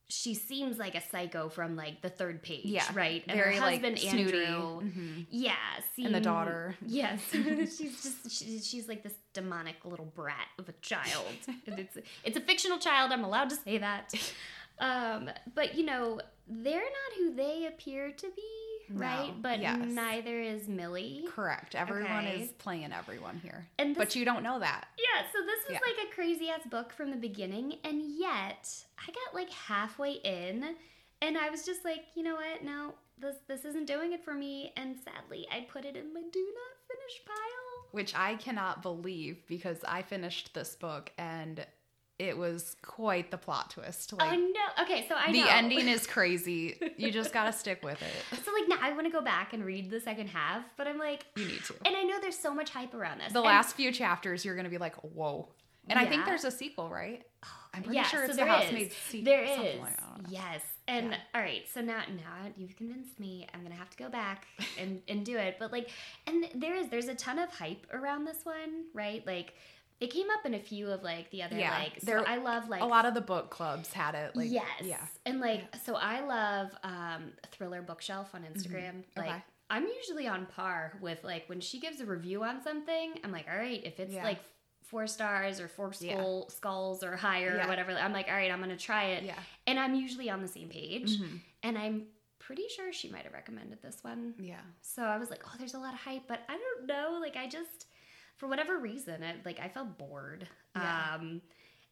she 0.08 0.34
seems 0.34 0.76
like 0.78 0.94
a 0.94 1.00
psycho 1.00 1.48
from 1.48 1.74
like 1.74 2.02
the 2.02 2.10
third 2.10 2.42
page, 2.42 2.66
Yeah, 2.66 2.84
right? 2.92 3.24
And 3.26 3.36
very 3.38 3.54
her 3.56 3.60
like 3.62 3.80
husband 3.82 3.98
snooty. 3.98 4.44
Andrew, 4.44 4.82
Mhm. 4.82 5.26
yeah, 5.30 5.54
And 5.98 6.14
the 6.14 6.20
daughter. 6.20 6.76
Yes, 6.84 7.22
she's 7.32 8.02
just 8.02 8.30
she, 8.30 8.58
she's 8.60 8.88
like 8.88 9.02
this 9.02 9.14
demonic 9.32 9.76
little 9.84 10.04
brat 10.04 10.48
of 10.58 10.68
a 10.68 10.72
child. 10.82 11.24
it's 11.66 11.96
it's 12.24 12.36
a 12.36 12.40
fictional 12.40 12.78
child. 12.78 13.10
I'm 13.10 13.24
allowed 13.24 13.48
to 13.50 13.56
say 13.56 13.78
that. 13.78 14.12
Um, 14.78 15.30
but 15.54 15.76
you 15.76 15.84
know, 15.84 16.20
they're 16.46 16.80
not 16.80 17.18
who 17.18 17.34
they 17.34 17.66
appear 17.66 18.10
to 18.12 18.26
be, 18.36 18.71
right? 18.94 19.28
No, 19.28 19.34
But 19.40 19.60
yes. 19.60 19.78
neither 19.88 20.40
is 20.40 20.68
Millie. 20.68 21.24
Correct. 21.28 21.74
Everyone 21.74 22.24
Okay. 22.26 22.42
is 22.42 22.52
playing 22.52 22.92
everyone 22.92 23.38
here. 23.42 23.66
And 23.78 23.96
but 23.96 24.14
you 24.16 24.24
don't 24.24 24.42
know 24.42 24.58
that. 24.58 24.88
Yeah, 24.98 25.22
so 25.32 25.44
this 25.44 25.64
was 25.68 25.74
Yeah. 25.74 25.80
like 25.80 26.08
a 26.08 26.14
crazy 26.14 26.48
ass 26.50 26.66
book 26.68 26.92
from 26.92 27.10
the 27.10 27.16
beginning, 27.16 27.78
and 27.84 28.02
yet 28.18 28.84
I 28.98 29.06
got 29.12 29.34
like 29.34 29.50
halfway 29.50 30.12
in, 30.12 30.76
and 31.20 31.38
I 31.38 31.50
was 31.50 31.64
just 31.64 31.84
like, 31.84 32.04
you 32.14 32.22
know 32.22 32.34
what? 32.36 32.62
No, 32.64 32.94
this 33.18 33.36
this 33.46 33.64
isn't 33.64 33.86
doing 33.86 34.12
it 34.12 34.24
for 34.24 34.34
me, 34.34 34.72
and 34.76 34.96
sadly, 34.98 35.46
I 35.50 35.66
put 35.70 35.84
it 35.84 35.96
in 35.96 36.12
my 36.12 36.20
do 36.32 36.52
not 36.54 36.88
finish 36.88 37.24
pile. 37.26 37.88
Which 37.92 38.14
I 38.14 38.36
cannot 38.36 38.82
believe 38.82 39.46
because 39.46 39.78
I 39.86 40.02
finished 40.02 40.54
this 40.54 40.74
book 40.76 41.12
and 41.18 41.66
it 42.28 42.38
was 42.38 42.76
quite 42.82 43.30
the 43.30 43.36
plot 43.38 43.70
twist. 43.70 44.12
Like 44.12 44.32
oh 44.32 44.36
no! 44.36 44.84
Okay, 44.84 45.06
so 45.08 45.14
I 45.16 45.32
the 45.32 45.40
know. 45.40 45.46
ending 45.50 45.88
is 45.88 46.06
crazy. 46.16 46.78
You 46.96 47.10
just 47.10 47.32
gotta 47.32 47.52
stick 47.52 47.82
with 47.84 48.00
it. 48.00 48.38
So 48.44 48.52
like 48.52 48.68
now 48.68 48.76
I 48.80 48.92
want 48.92 49.06
to 49.06 49.12
go 49.12 49.22
back 49.22 49.52
and 49.52 49.64
read 49.64 49.90
the 49.90 50.00
second 50.00 50.28
half, 50.28 50.62
but 50.76 50.86
I'm 50.86 50.98
like, 50.98 51.26
You 51.36 51.46
need 51.46 51.64
to. 51.64 51.74
and 51.84 51.96
I 51.96 52.02
know 52.04 52.20
there's 52.20 52.38
so 52.38 52.54
much 52.54 52.70
hype 52.70 52.94
around 52.94 53.18
this. 53.18 53.32
The 53.32 53.40
and- 53.40 53.46
last 53.46 53.74
few 53.76 53.90
chapters, 53.92 54.44
you're 54.44 54.56
gonna 54.56 54.68
be 54.70 54.78
like, 54.78 54.94
whoa. 55.02 55.48
And 55.88 55.98
I 55.98 56.06
think 56.06 56.24
there's 56.26 56.44
a 56.44 56.50
sequel, 56.52 56.88
right? 56.88 57.24
I'm 57.74 57.82
pretty 57.82 57.96
yeah, 57.96 58.04
sure 58.04 58.20
so 58.20 58.24
it's 58.26 58.36
the 58.36 58.44
there 58.44 58.52
is. 58.54 58.62
housemaid 58.64 58.92
sequel. 59.10 59.24
There 59.32 59.42
is. 59.42 59.80
like- 59.80 59.98
I 59.98 60.06
don't 60.14 60.22
know. 60.22 60.28
yes. 60.30 60.62
And 60.86 61.10
Yeah. 61.10 61.16
all 61.34 61.40
right, 61.40 61.62
so 61.72 61.80
now 61.80 62.02
now 62.08 62.50
you've 62.56 62.76
convinced 62.76 63.18
me. 63.18 63.46
I'm 63.52 63.62
gonna 63.64 63.74
have 63.74 63.90
to 63.90 63.96
go 63.96 64.08
back 64.08 64.46
and 64.78 65.00
and 65.08 65.24
do 65.24 65.36
it. 65.38 65.56
But 65.58 65.72
like, 65.72 65.90
and 66.28 66.46
there 66.54 66.76
is 66.76 66.88
there's 66.88 67.08
a 67.08 67.14
ton 67.16 67.38
of 67.40 67.50
hype 67.50 67.86
around 67.92 68.24
this 68.26 68.44
one, 68.44 68.84
right? 68.94 69.26
Like, 69.26 69.54
it 70.02 70.10
came 70.10 70.26
up 70.30 70.44
in 70.44 70.54
a 70.54 70.58
few 70.58 70.90
of 70.90 71.02
like 71.02 71.30
the 71.30 71.42
other 71.42 71.56
Yeah, 71.56 71.70
like. 71.78 72.00
So 72.00 72.06
there- 72.06 72.28
I 72.28 72.36
love 72.36 72.68
like 72.68 72.82
a 72.82 72.86
lot 72.86 73.04
of 73.06 73.14
the 73.14 73.20
book 73.20 73.50
clubs 73.50 73.92
had 73.92 74.14
it. 74.14 74.34
Like, 74.34 74.50
yes. 74.50 74.64
yeah. 74.82 75.04
And 75.24 75.40
like, 75.40 75.62
so 75.84 75.94
I 75.94 76.20
love 76.20 76.70
um, 76.82 77.32
Thriller 77.52 77.82
Bookshelf 77.82 78.30
on 78.34 78.42
Instagram. 78.42 79.04
Like, 79.16 79.26
Mm-hmm. 79.26 79.28
Okay. 79.36 79.42
I'm 79.70 79.86
usually 79.86 80.28
on 80.28 80.44
par 80.46 80.98
with 81.00 81.22
like 81.24 81.44
when 81.48 81.60
she 81.60 81.80
gives 81.80 82.00
a 82.00 82.04
review 82.04 82.42
on 82.44 82.62
something. 82.62 83.14
I'm 83.24 83.32
like, 83.32 83.46
all 83.50 83.56
right, 83.56 83.80
if 83.84 83.98
it's 84.00 84.12
Yeah. 84.12 84.24
like 84.24 84.38
four 84.82 85.06
stars 85.06 85.60
or 85.60 85.68
four 85.68 85.92
Yeah. 85.98 86.14
skull, 86.16 86.48
skulls 86.50 87.02
or 87.02 87.16
higher 87.16 87.56
Yeah. 87.56 87.64
or 87.64 87.68
whatever, 87.68 87.92
I'm 87.92 88.12
like, 88.12 88.28
all 88.28 88.34
right, 88.34 88.50
I'm 88.50 88.60
gonna 88.60 88.76
try 88.76 89.04
it. 89.16 89.22
Yeah. 89.24 89.38
And 89.66 89.78
I'm 89.78 89.94
usually 89.94 90.28
on 90.28 90.42
the 90.42 90.48
same 90.48 90.68
page. 90.68 91.16
Mhm. 91.18 91.40
And 91.62 91.78
I'm 91.78 92.06
pretty 92.38 92.64
sure 92.68 92.92
she 92.92 93.08
might 93.08 93.22
have 93.22 93.32
recommended 93.32 93.80
this 93.80 93.98
one. 94.02 94.34
Yeah. 94.38 94.60
So 94.82 95.04
I 95.04 95.16
was 95.16 95.30
like, 95.30 95.42
oh, 95.46 95.54
there's 95.58 95.74
a 95.74 95.78
lot 95.78 95.94
of 95.94 96.00
hype, 96.00 96.24
but 96.26 96.40
I 96.50 96.58
don't 96.58 96.86
know. 96.86 97.18
Like, 97.20 97.36
I 97.36 97.46
just, 97.46 97.86
for 98.42 98.48
whatever 98.48 98.76
reason, 98.76 99.22
I, 99.22 99.36
like 99.44 99.60
I 99.60 99.68
felt 99.68 99.96
bored. 99.98 100.48
Yeah. 100.74 101.14
Um, 101.14 101.40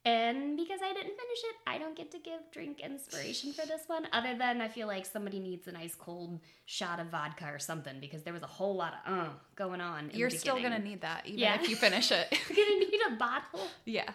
and 0.05 0.57
because 0.57 0.81
I 0.83 0.93
didn't 0.93 1.15
finish 1.17 1.39
it, 1.45 1.57
I 1.65 1.79
don't 1.79 1.95
get 1.95 2.11
to 2.11 2.19
give 2.19 2.41
drink 2.51 2.81
inspiration 2.81 3.53
for 3.53 3.67
this 3.67 3.83
one. 3.87 4.09
Other 4.13 4.35
than 4.37 4.61
I 4.61 4.67
feel 4.67 4.89
like 4.89 5.07
somebody 5.07 5.39
needs 5.39 5.69
an 5.69 5.77
ice 5.77 5.95
cold 5.95 6.41
shot 6.67 6.99
of 6.99 7.07
vodka 7.09 7.45
or 7.53 7.61
something 7.61 8.01
because 8.01 8.25
there 8.25 8.33
was 8.33 8.43
a 8.43 8.49
whole 8.49 8.75
lot 8.75 8.95
of 9.07 9.13
uh 9.13 9.29
going 9.55 9.81
on. 9.81 10.11
in 10.11 10.19
You're 10.19 10.31
still 10.31 10.61
gonna 10.61 10.81
need 10.81 11.03
that 11.03 11.27
even 11.27 11.39
Yeah. 11.39 11.55
if 11.61 11.69
you 11.69 11.77
finish 11.77 12.11
it. 12.11 12.27
You're 12.49 12.57
gonna 12.67 12.81
need 12.81 13.01
a 13.13 13.17
bottle. 13.17 13.69
yeah. 13.85 14.11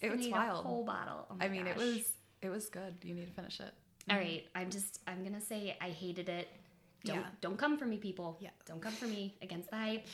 It 0.00 0.10
was 0.12 0.20
need 0.20 0.30
wild. 0.32 0.64
A 0.64 0.68
whole 0.68 0.84
bottle. 0.84 1.26
Oh 1.30 1.36
I 1.40 1.48
mean, 1.48 1.66
it 1.66 1.76
was 1.76 2.12
it 2.42 2.48
was 2.50 2.68
good. 2.68 2.94
You 3.02 3.14
need 3.14 3.26
to 3.26 3.32
finish 3.32 3.58
it. 3.58 3.72
All 4.10 4.16
right, 4.18 4.44
I'm 4.54 4.70
just 4.70 5.00
I'm 5.08 5.24
gonna 5.24 5.40
say 5.40 5.76
I 5.80 5.88
hated 5.88 6.28
it. 6.28 6.46
Don't 7.04 7.16
Yeah. 7.16 7.26
don't 7.40 7.56
come 7.56 7.78
for 7.78 7.86
me, 7.86 7.96
people. 7.96 8.36
Yeah. 8.38 8.50
Don't 8.66 8.82
come 8.82 8.92
for 8.92 9.06
me 9.06 9.34
against 9.42 9.70
the 9.70 9.76
hype. 9.76 10.06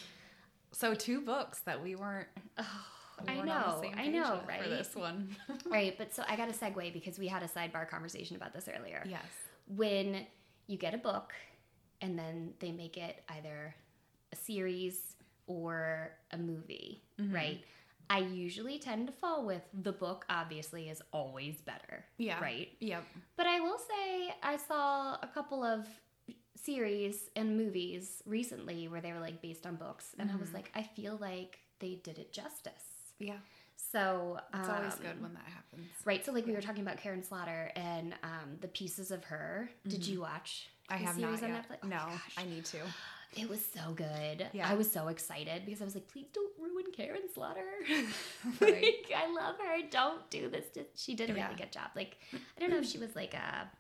So 0.73 0.95
two 0.95 1.21
books 1.21 1.61
that 1.61 1.83
we 1.83 1.95
weren't. 1.97 2.29
Oh, 2.59 2.65
we 3.27 3.33
I 3.33 3.37
weren't 3.39 3.51
on 3.51 3.81
the 3.81 3.89
know, 3.91 3.95
I 3.97 4.09
know, 4.09 4.41
right? 4.47 4.63
For 4.63 4.69
this 4.69 4.95
one. 4.95 5.35
right, 5.67 5.97
but 5.99 6.15
so 6.15 6.23
I 6.29 6.37
got 6.37 6.49
a 6.49 6.53
segue 6.53 6.93
because 6.93 7.19
we 7.19 7.27
had 7.27 7.43
a 7.43 7.49
sidebar 7.49 7.89
conversation 7.89 8.37
about 8.37 8.53
this 8.55 8.69
earlier. 8.69 9.03
yes. 9.09 9.23
When 9.67 10.27
you 10.67 10.77
get 10.79 10.95
a 10.95 10.99
book 10.99 11.33
and 12.01 12.19
then 12.19 12.55
they 12.61 12.71
make 12.73 12.97
it 12.97 13.23
either 13.29 13.75
a 14.33 14.37
series 14.37 15.17
or 15.47 16.11
a 16.31 16.39
movie, 16.39 17.03
Mhm. 17.19 17.35
right? 17.35 17.65
I 18.11 18.21
usually 18.21 18.79
tend 18.79 19.07
to 19.09 19.13
fall 19.13 19.45
with 19.45 19.63
the 19.75 19.93
book 19.93 20.25
obviously 20.31 20.89
is 20.89 21.03
always 21.13 21.61
better. 21.61 22.07
Yeah. 22.17 22.41
Right. 22.41 22.71
Yep. 22.81 23.05
But 23.37 23.47
I 23.47 23.61
will 23.61 23.79
say 23.79 24.35
I 24.43 24.57
saw 24.57 25.17
a 25.23 25.27
couple 25.35 25.63
of 25.63 25.87
series 26.65 27.31
and 27.37 27.57
movies 27.57 28.23
recently 28.27 28.89
where 28.89 29.01
they 29.01 29.13
were 29.13 29.21
like 29.21 29.41
based 29.43 29.67
on 29.67 29.77
books 29.77 30.15
and 30.19 30.31
I 30.31 30.37
was 30.37 30.51
Mhm. 30.51 30.55
like 30.55 30.71
I 30.75 30.83
feel 30.83 31.17
like 31.21 31.59
they 31.79 31.95
did 31.97 32.19
it 32.19 32.33
justice. 32.33 33.13
Yeah. 33.19 33.39
So 33.77 34.39
um 34.53 34.61
It's 34.61 34.69
always 34.69 34.95
um, 34.95 35.01
good 35.03 35.23
when 35.23 35.35
that 35.35 35.47
happens. 35.47 35.87
Right, 36.05 36.25
so 36.25 36.33
like 36.33 36.47
we 36.47 36.53
were 36.53 36.61
talking 36.61 36.83
about 36.83 36.99
Karin 36.99 37.23
Slaughter 37.23 37.71
and 37.77 38.15
um, 38.23 38.57
the 38.61 38.69
pieces 38.69 39.11
of 39.11 39.25
her. 39.25 39.71
Did 39.87 40.03
Mhm. 40.03 40.09
you 40.09 40.21
watch? 40.21 40.69
I 40.89 40.97
have 40.97 41.15
series 41.17 41.41
not 41.43 41.49
on 41.51 41.55
yet. 41.57 41.69
Netflix? 41.69 41.79
Oh 41.85 41.89
no. 41.89 42.21
I 42.37 42.45
need 42.45 42.65
to. 42.67 42.79
It 43.37 43.47
was 43.49 43.63
so 43.65 43.93
good. 43.93 44.49
Yeah. 44.55 44.69
I 44.69 44.75
was 44.75 44.91
so 44.91 45.09
excited 45.09 45.65
because 45.67 45.83
I 45.83 45.85
was 45.85 45.95
like, 45.95 46.09
please 46.09 46.29
don't 46.33 46.51
ruin 46.59 46.87
Karin 46.93 47.29
Slaughter. 47.33 47.69
Like, 48.61 49.13
I 49.15 49.27
love 49.33 49.57
her. 49.59 49.83
Don't 49.91 50.29
do 50.31 50.49
this. 50.49 50.65
to-" 50.75 50.87
She 50.97 51.15
did 51.15 51.29
a 51.31 51.35
really 51.35 51.45
Yeah. 51.51 51.55
good 51.57 51.71
job. 51.73 51.91
Like, 51.95 52.17
I 52.33 52.61
don't 52.61 52.71
know 52.71 52.79
if 52.79 52.87
she 52.87 52.99
was 52.99 53.15
like 53.15 53.35
a 53.35 53.71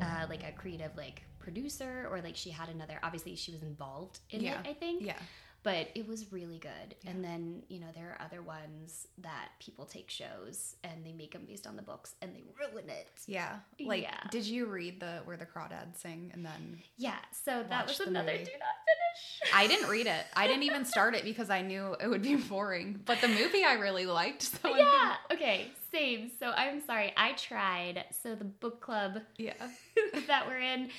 uh, 0.00 0.26
like 0.28 0.42
a 0.44 0.52
creative 0.52 0.96
like 0.96 1.22
producer 1.44 2.08
or 2.10 2.20
like 2.20 2.36
she 2.36 2.50
had 2.50 2.68
another. 2.68 2.98
Obviously, 3.02 3.36
she 3.36 3.52
was 3.52 3.62
involved 3.62 4.20
in 4.30 4.40
Yeah. 4.40 4.60
it. 4.60 4.66
I 4.68 4.72
think. 4.74 5.02
Yeah. 5.04 5.18
But 5.62 5.88
it 5.94 6.06
was 6.06 6.30
really 6.30 6.58
good. 6.58 6.94
Yeah. 7.00 7.10
And 7.12 7.24
then, 7.24 7.62
you 7.68 7.80
know, 7.80 7.86
there 7.94 8.10
are 8.10 8.22
other 8.22 8.42
ones 8.42 9.08
that 9.22 9.48
people 9.60 9.86
take 9.86 10.10
shows 10.10 10.76
and 10.84 11.02
they 11.06 11.12
make 11.14 11.32
them 11.32 11.46
based 11.46 11.66
on 11.66 11.74
the 11.74 11.80
books 11.80 12.14
and 12.20 12.36
they 12.36 12.42
ruin 12.60 12.90
it. 12.90 13.08
Yeah. 13.26 13.60
Like, 13.80 14.02
Yeah. 14.02 14.20
did 14.30 14.44
you 14.44 14.66
read 14.66 15.00
the 15.00 15.22
where 15.24 15.38
the 15.38 15.46
crawdads 15.46 15.96
sing 15.96 16.30
and 16.34 16.44
then? 16.44 16.82
Yeah, 16.98 17.16
so 17.32 17.64
that 17.66 17.86
was 17.86 17.98
another 18.00 18.32
movie. 18.32 18.44
do 18.44 18.50
not 18.50 18.76
finish. 18.84 19.54
I 19.54 19.66
didn't 19.66 19.88
read 19.88 20.06
it. 20.06 20.26
I 20.36 20.46
didn't 20.46 20.64
even 20.64 20.84
start 20.84 21.14
it 21.14 21.24
because 21.24 21.48
I 21.48 21.62
knew 21.62 21.96
it 21.98 22.08
would 22.08 22.20
be 22.20 22.34
boring. 22.52 23.00
But 23.06 23.22
the 23.22 23.28
movie 23.28 23.64
I 23.64 23.74
really 23.74 24.04
liked. 24.04 24.42
So 24.42 24.76
yeah, 24.76 25.14
okay, 25.32 25.68
same. 25.90 26.30
So 26.38 26.50
I'm 26.50 26.84
sorry, 26.84 27.14
I 27.16 27.32
tried. 27.32 28.04
So 28.22 28.34
the 28.34 28.44
book 28.44 28.82
club 28.82 29.20
yeah. 29.38 29.54
that 30.26 30.46
we're 30.46 30.60
in 30.60 30.90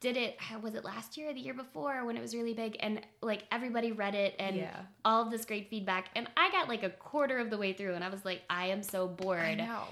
did 0.00 0.16
it, 0.16 0.38
was 0.62 0.74
it 0.74 0.84
last 0.84 1.16
year 1.16 1.30
or 1.30 1.32
the 1.34 1.40
year 1.40 1.54
before 1.54 2.04
when 2.04 2.16
it 2.16 2.20
was 2.20 2.34
really 2.34 2.54
big? 2.54 2.76
And 2.80 3.00
like 3.22 3.44
everybody 3.50 3.92
read 3.92 4.14
it 4.14 4.34
and 4.38 4.56
Yeah. 4.56 4.76
all 5.04 5.22
of 5.22 5.30
this 5.30 5.44
great 5.44 5.70
feedback. 5.70 6.10
And 6.14 6.28
I 6.36 6.50
got 6.50 6.68
like 6.68 6.82
a 6.82 6.90
quarter 6.90 7.38
of 7.38 7.50
the 7.50 7.58
way 7.58 7.72
through 7.72 7.94
and 7.94 8.04
I 8.04 8.08
was 8.08 8.24
like, 8.24 8.42
I 8.50 8.66
am 8.66 8.82
so 8.82 9.06
bored. 9.08 9.40
I 9.40 9.54
know. 9.54 9.82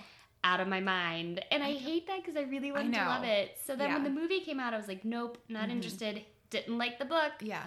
out 0.46 0.61
of 0.61 0.68
my 0.68 0.80
mind. 0.80 1.42
And 1.50 1.62
I 1.62 1.73
hate 1.73 2.06
that 2.06 2.18
because 2.23 2.37
I 2.37 2.42
really 2.42 2.70
wanted 2.70 2.92
to 2.92 3.00
love 3.00 3.25
it. 3.25 3.56
So 3.64 3.75
then 3.76 3.90
when 3.94 4.04
the 4.04 4.11
movie 4.11 4.40
came 4.40 4.61
out, 4.61 4.75
I 4.75 4.76
was 4.76 4.88
like, 4.88 5.02
nope, 5.02 5.38
not 5.49 5.68
Mhm. 5.68 5.73
interested. 5.73 6.23
Didn't 6.50 6.76
like 6.76 6.99
the 6.99 7.06
book. 7.06 7.32
Yeah. 7.40 7.62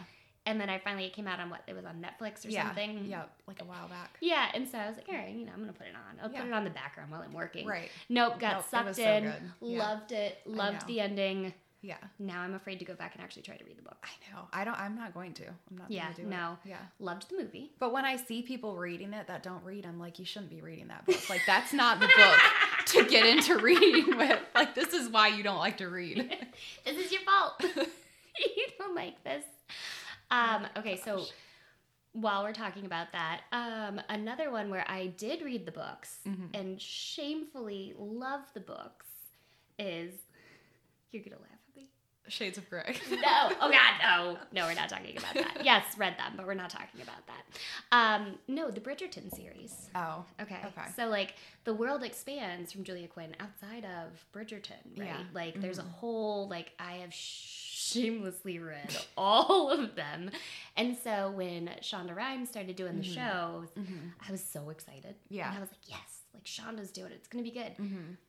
And 0.45 0.61
then 0.61 0.69
I 0.69 0.77
finally, 0.77 1.05
it 1.05 1.13
came 1.13 1.27
out 1.27 1.39
on 1.39 1.49
what? 1.49 1.63
It 1.65 1.75
was 1.75 1.85
on 1.85 1.99
Netflix 2.05 2.45
or 2.45 2.49
yeah. 2.49 2.67
something. 2.67 3.05
Yeah. 3.05 3.23
Like 3.47 3.63
a 3.63 3.65
while 3.65 3.87
back. 3.87 4.17
Yeah. 4.21 4.51
And 4.53 4.67
so 4.69 4.77
I 4.77 4.87
was 4.89 4.95
like, 4.95 5.09
all 5.09 5.15
right, 5.15 5.33
you 5.33 5.43
know, 5.47 5.53
I'm 5.53 5.59
going 5.63 5.73
to 5.73 5.77
put 5.77 5.87
it 5.87 5.95
on. 5.95 6.19
I'll 6.23 6.31
Yeah. 6.31 6.41
put 6.41 6.47
it 6.49 6.53
on 6.53 6.63
the 6.65 6.69
background 6.69 7.09
while 7.11 7.21
I'm 7.23 7.33
working. 7.33 7.65
Right. 7.65 7.89
Nope, 8.09 8.37
got 8.39 8.53
Nope, 8.57 8.65
sucked 8.69 8.95
so 8.97 9.01
in. 9.11 9.23
good. 9.23 9.33
Yeah. 9.61 9.79
Loved 9.79 10.11
it. 10.11 10.41
Loved 10.45 10.85
the 10.85 10.99
ending. 11.01 11.53
Yeah. 11.87 11.95
Now 12.19 12.41
I'm 12.41 12.53
afraid 12.53 12.79
to 12.79 12.85
go 12.85 12.95
back 12.95 13.15
and 13.15 13.23
actually 13.23 13.43
try 13.43 13.55
to 13.55 13.63
read 13.63 13.77
the 13.77 13.81
book. 13.81 13.95
I 14.03 14.09
know. 14.35 14.41
I 14.51 14.65
don't. 14.65 14.77
I'm 14.77 14.95
not 14.97 15.13
going 15.13 15.33
to. 15.35 15.45
I'm 15.47 15.77
not. 15.77 15.89
Yeah, 15.89 16.09
no. 16.25 16.57
It. 16.65 16.69
Yeah. 16.71 16.79
Loved 16.99 17.29
the 17.29 17.37
movie. 17.37 17.71
But 17.79 17.93
when 17.93 18.03
I 18.03 18.17
see 18.17 18.41
people 18.41 18.75
reading 18.75 19.13
it 19.13 19.27
that 19.27 19.41
don't 19.41 19.63
read, 19.63 19.85
I'm 19.85 19.97
like, 19.97 20.19
you 20.19 20.25
shouldn't 20.25 20.51
be 20.51 20.59
reading 20.61 20.89
that 20.89 21.05
book. 21.05 21.29
Like 21.29 21.41
that's 21.47 21.71
not 21.71 22.01
the 22.01 22.07
book 22.07 22.39
to 22.87 23.05
get 23.05 23.25
into 23.25 23.57
reading 23.59 24.17
with. 24.17 24.37
Like 24.53 24.75
this 24.75 24.93
is 24.93 25.07
why 25.07 25.29
you 25.29 25.43
don't 25.43 25.59
like 25.59 25.77
to 25.77 25.87
read. 25.87 26.17
this 26.85 26.97
is 26.97 27.09
your 27.09 27.21
fault. 27.21 27.53
you 27.77 28.65
don't 28.77 28.93
like 28.95 29.23
this. 29.23 29.45
Um, 30.29 30.67
okay, 30.75 30.97
so 30.97 31.23
while 32.11 32.43
we're 32.43 32.51
talking 32.51 32.85
about 32.85 33.13
that, 33.13 33.41
um, 33.53 34.01
another 34.09 34.51
one 34.51 34.69
where 34.69 34.83
I 34.89 35.07
did 35.07 35.41
read 35.41 35.65
the 35.65 35.71
books 35.71 36.17
Mhm. 36.27 36.49
and 36.53 36.81
shamefully 36.81 37.93
love 37.97 38.41
the 38.53 38.59
books 38.59 39.05
is 39.79 40.13
you're 41.13 41.23
gonna 41.23 41.37
laugh. 41.37 41.51
Shades 42.29 42.57
of 42.57 42.69
Grey. 42.69 42.95
No, 43.11 43.51
oh 43.61 43.71
god, 43.71 43.93
no, 44.01 44.37
no, 44.51 44.65
we're 44.67 44.73
not 44.75 44.89
talking 44.89 45.17
about 45.17 45.33
that. 45.33 45.57
Yes, 45.63 45.83
read 45.97 46.15
them, 46.17 46.33
but 46.35 46.45
we're 46.45 46.53
not 46.53 46.69
talking 46.69 47.01
about 47.01 47.25
that. 47.27 47.43
Um, 47.91 48.35
no, 48.47 48.69
the 48.71 48.79
Bridgerton 48.81 49.33
series. 49.35 49.89
Oh. 49.95 50.25
Okay. 50.41 50.59
Okay. 50.65 50.87
So 50.95 51.07
like 51.07 51.35
the 51.63 51.73
world 51.73 52.03
expands 52.03 52.71
from 52.71 52.83
Julia 52.83 53.07
Quinn 53.07 53.35
outside 53.39 53.85
of 53.85 54.25
Bridgerton, 54.33 54.97
right? 54.97 55.07
Yeah. 55.07 55.17
Like 55.33 55.59
there's 55.61 55.79
a 55.79 55.83
Mhm. 55.83 55.91
whole 55.91 56.47
like 56.47 56.71
I 56.79 56.93
have 56.97 57.13
shamelessly 57.13 58.59
read 58.59 58.95
all 59.17 59.69
of 59.71 59.95
them. 59.95 60.31
And 60.75 60.95
so 60.97 61.31
when 61.31 61.69
Shonda 61.81 62.15
Rhimes 62.15 62.49
started 62.49 62.75
doing 62.75 62.97
the 62.97 63.03
Mhm. 63.07 63.15
shows, 63.15 63.67
Mhm. 63.77 64.11
I 64.27 64.31
was 64.31 64.43
so 64.43 64.69
excited. 64.69 65.15
Yeah. 65.29 65.49
And 65.49 65.57
I 65.57 65.61
was 65.61 65.69
like, 65.69 65.79
yes, 65.89 66.21
like 66.33 66.43
Shonda's 66.45 66.91
doing 66.91 67.11
it. 67.11 67.15
It's 67.15 67.27
gonna 67.27 67.43
be 67.43 67.51
good. 67.51 67.73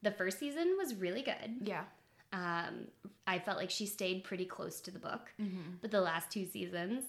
The 0.03 0.13
first 0.13 0.39
season 0.39 0.77
was 0.79 0.95
really 0.95 1.23
good. 1.23 1.57
Yeah. 1.63 1.85
Um, 2.33 2.89
I 3.27 3.39
felt 3.39 3.57
like 3.59 3.71
she 3.71 3.87
stayed 3.87 4.25
pretty 4.25 4.45
close 4.45 4.81
to 4.83 4.91
the 4.91 4.99
book, 4.99 5.31
Mm-hmm. 5.41 5.77
but 5.81 5.91
the 5.91 6.01
last 6.01 6.31
two 6.31 6.45
seasons, 6.47 7.05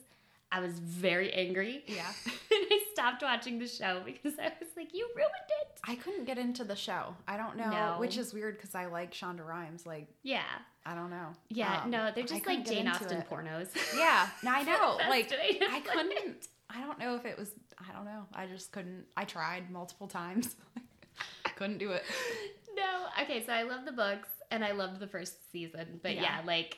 I 0.51 0.59
was 0.61 0.79
very 0.79 1.31
angry. 1.33 1.83
Yeah. 1.87 2.11
and 2.25 2.33
I 2.51 2.79
stopped 2.93 3.21
watching 3.21 3.59
the 3.59 3.67
show 3.67 4.01
because 4.05 4.33
I 4.39 4.51
was 4.59 4.69
like, 4.75 4.93
"You 4.93 5.07
ruined 5.15 5.31
it." 5.61 5.79
I 5.87 5.95
couldn't 5.95 6.25
get 6.25 6.37
into 6.37 6.63
the 6.63 6.75
show. 6.75 7.15
I 7.27 7.37
don't 7.37 7.55
know, 7.57 7.69
No. 7.69 7.95
which 7.99 8.17
is 8.17 8.33
weird 8.33 8.57
because 8.57 8.75
I 8.75 8.85
like 8.87 9.11
Shonda 9.13 9.45
Rhimes. 9.45 9.85
Like, 9.85 10.07
Yeah, 10.23 10.43
I 10.85 10.95
don't 10.95 11.09
know. 11.09 11.27
yeah. 11.49 11.81
Um, 11.83 11.89
no, 11.91 12.11
they're 12.13 12.23
just 12.25 12.45
like 12.47 12.65
Jane 12.65 12.87
Austen 12.87 13.19
it. 13.19 13.29
pornos. 13.29 13.69
Yeah, 13.97 14.27
no, 14.43 14.51
I 14.51 14.63
know. 14.71 14.97
Like, 15.09 15.31
I 15.31 15.79
couldn't. 15.81 16.47
I 16.69 16.81
don't 16.81 16.99
know 16.99 17.15
if 17.15 17.25
it 17.25 17.37
was. 17.37 17.51
I 17.77 17.93
don't 17.93 18.05
know. 18.05 18.25
I 18.33 18.45
just 18.47 18.71
couldn't. 18.71 19.05
I 19.17 19.25
tried 19.25 19.69
multiple 19.71 20.07
times. 20.07 20.55
I 21.45 21.49
couldn't 21.49 21.77
do 21.77 21.91
it. 21.91 22.03
No, 22.75 23.05
okay. 23.23 23.43
So 23.45 23.53
I 23.53 23.63
love 23.63 23.85
the 23.85 23.91
books 23.91 24.29
and 24.51 24.63
I 24.63 24.71
loved 24.71 24.99
the 24.99 25.07
first 25.07 25.51
season, 25.51 25.99
but 26.01 26.15
yeah, 26.15 26.39
Yeah. 26.39 26.41
like, 26.45 26.77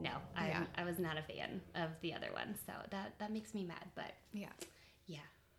no, 0.00 0.12
I 0.36 0.48
Yeah. 0.48 0.66
I 0.76 0.84
was 0.84 0.98
not 0.98 1.16
a 1.18 1.22
fan 1.22 1.60
of 1.74 1.90
the 2.00 2.14
other 2.14 2.32
one, 2.32 2.54
so 2.66 2.72
that 2.90 3.18
that 3.18 3.32
makes 3.32 3.54
me 3.54 3.64
mad. 3.64 3.84
But 3.94 4.14
Yeah. 4.32 4.52
Yeah. 5.06 5.18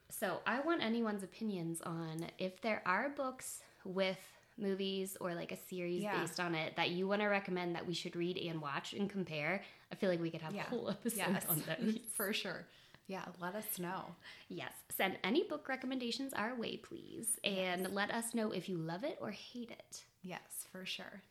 So 0.09 0.41
I 0.47 0.59
want 0.61 0.81
anyone's 0.81 1.23
opinions 1.23 1.81
on 1.81 2.27
if 2.37 2.61
there 2.61 2.81
are 2.85 3.09
books 3.09 3.61
with 3.83 4.17
movies 4.57 5.15
or 5.21 5.33
like 5.35 5.51
a 5.51 5.57
series 5.57 6.01
Yeah. 6.03 6.19
based 6.19 6.39
on 6.39 6.53
it 6.55 6.75
that 6.75 6.89
you 6.89 7.07
want 7.07 7.21
to 7.21 7.27
recommend 7.27 7.75
that 7.75 7.85
we 7.87 7.93
should 7.93 8.15
read 8.15 8.37
and 8.37 8.61
watch 8.61 8.93
and 8.93 9.09
compare. 9.09 9.63
I 9.91 9.95
feel 9.95 10.09
like 10.09 10.19
we 10.19 10.29
could 10.31 10.41
have 10.41 10.53
Yeah. 10.53 10.65
a 10.65 10.69
whole 10.69 10.89
episode 10.89 11.17
Yes. 11.17 11.45
on 11.47 11.61
those. 11.67 11.97
For 12.13 12.33
sure. 12.33 12.67
Yeah. 13.07 13.25
Let 13.39 13.55
us 13.55 13.79
know. 13.79 14.15
yes. 14.49 14.73
Send 14.89 15.17
any 15.23 15.43
book 15.43 15.67
recommendations 15.69 16.33
our 16.33 16.53
way, 16.55 16.77
please. 16.77 17.39
And 17.43 17.93
let 17.93 18.11
us 18.11 18.33
know 18.33 18.51
if 18.51 18.67
you 18.67 18.77
love 18.77 19.03
it 19.05 19.17
or 19.21 19.31
hate 19.31 19.71
it. 19.71 20.03
Yes, 20.21 20.67
for 20.71 20.85
sure. 20.85 21.21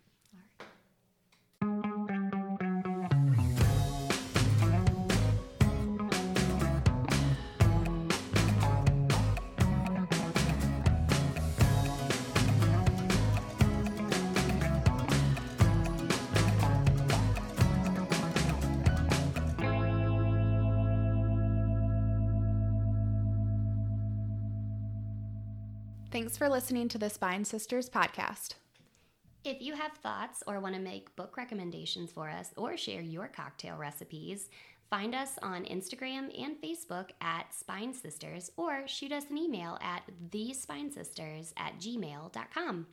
Thanks 26.11 26.37
for 26.37 26.49
listening 26.49 26.88
to 26.88 26.99
the 26.99 27.11
Spine 27.11 27.44
Sisters 27.44 27.88
podcast. 27.88 28.54
If 29.49 29.62
you 29.62 29.75
have 29.76 29.93
thoughts 29.93 30.43
or 30.47 30.61
want 30.61 30.75
to 30.75 30.81
make 30.81 31.17
book 31.17 31.38
recommendations 31.38 32.12
for 32.12 32.28
us 32.28 32.52
or 32.59 32.76
share 32.76 33.00
your 33.00 33.28
cocktail 33.28 33.78
recipes, 33.78 34.50
find 34.90 35.14
us 35.14 35.38
on 35.40 35.64
Instagram 35.64 36.28
and 36.38 36.61
Facebook 36.61 37.12
at 37.23 37.55
Spine 37.55 37.95
Sisters 37.95 38.50
or 38.59 38.87
shoot 38.87 39.11
us 39.11 39.25
an 39.31 39.38
email 39.38 39.78
at 39.81 40.02
thespinesisters 40.28 41.55
at 41.57 41.78
gmail.com. 41.78 42.88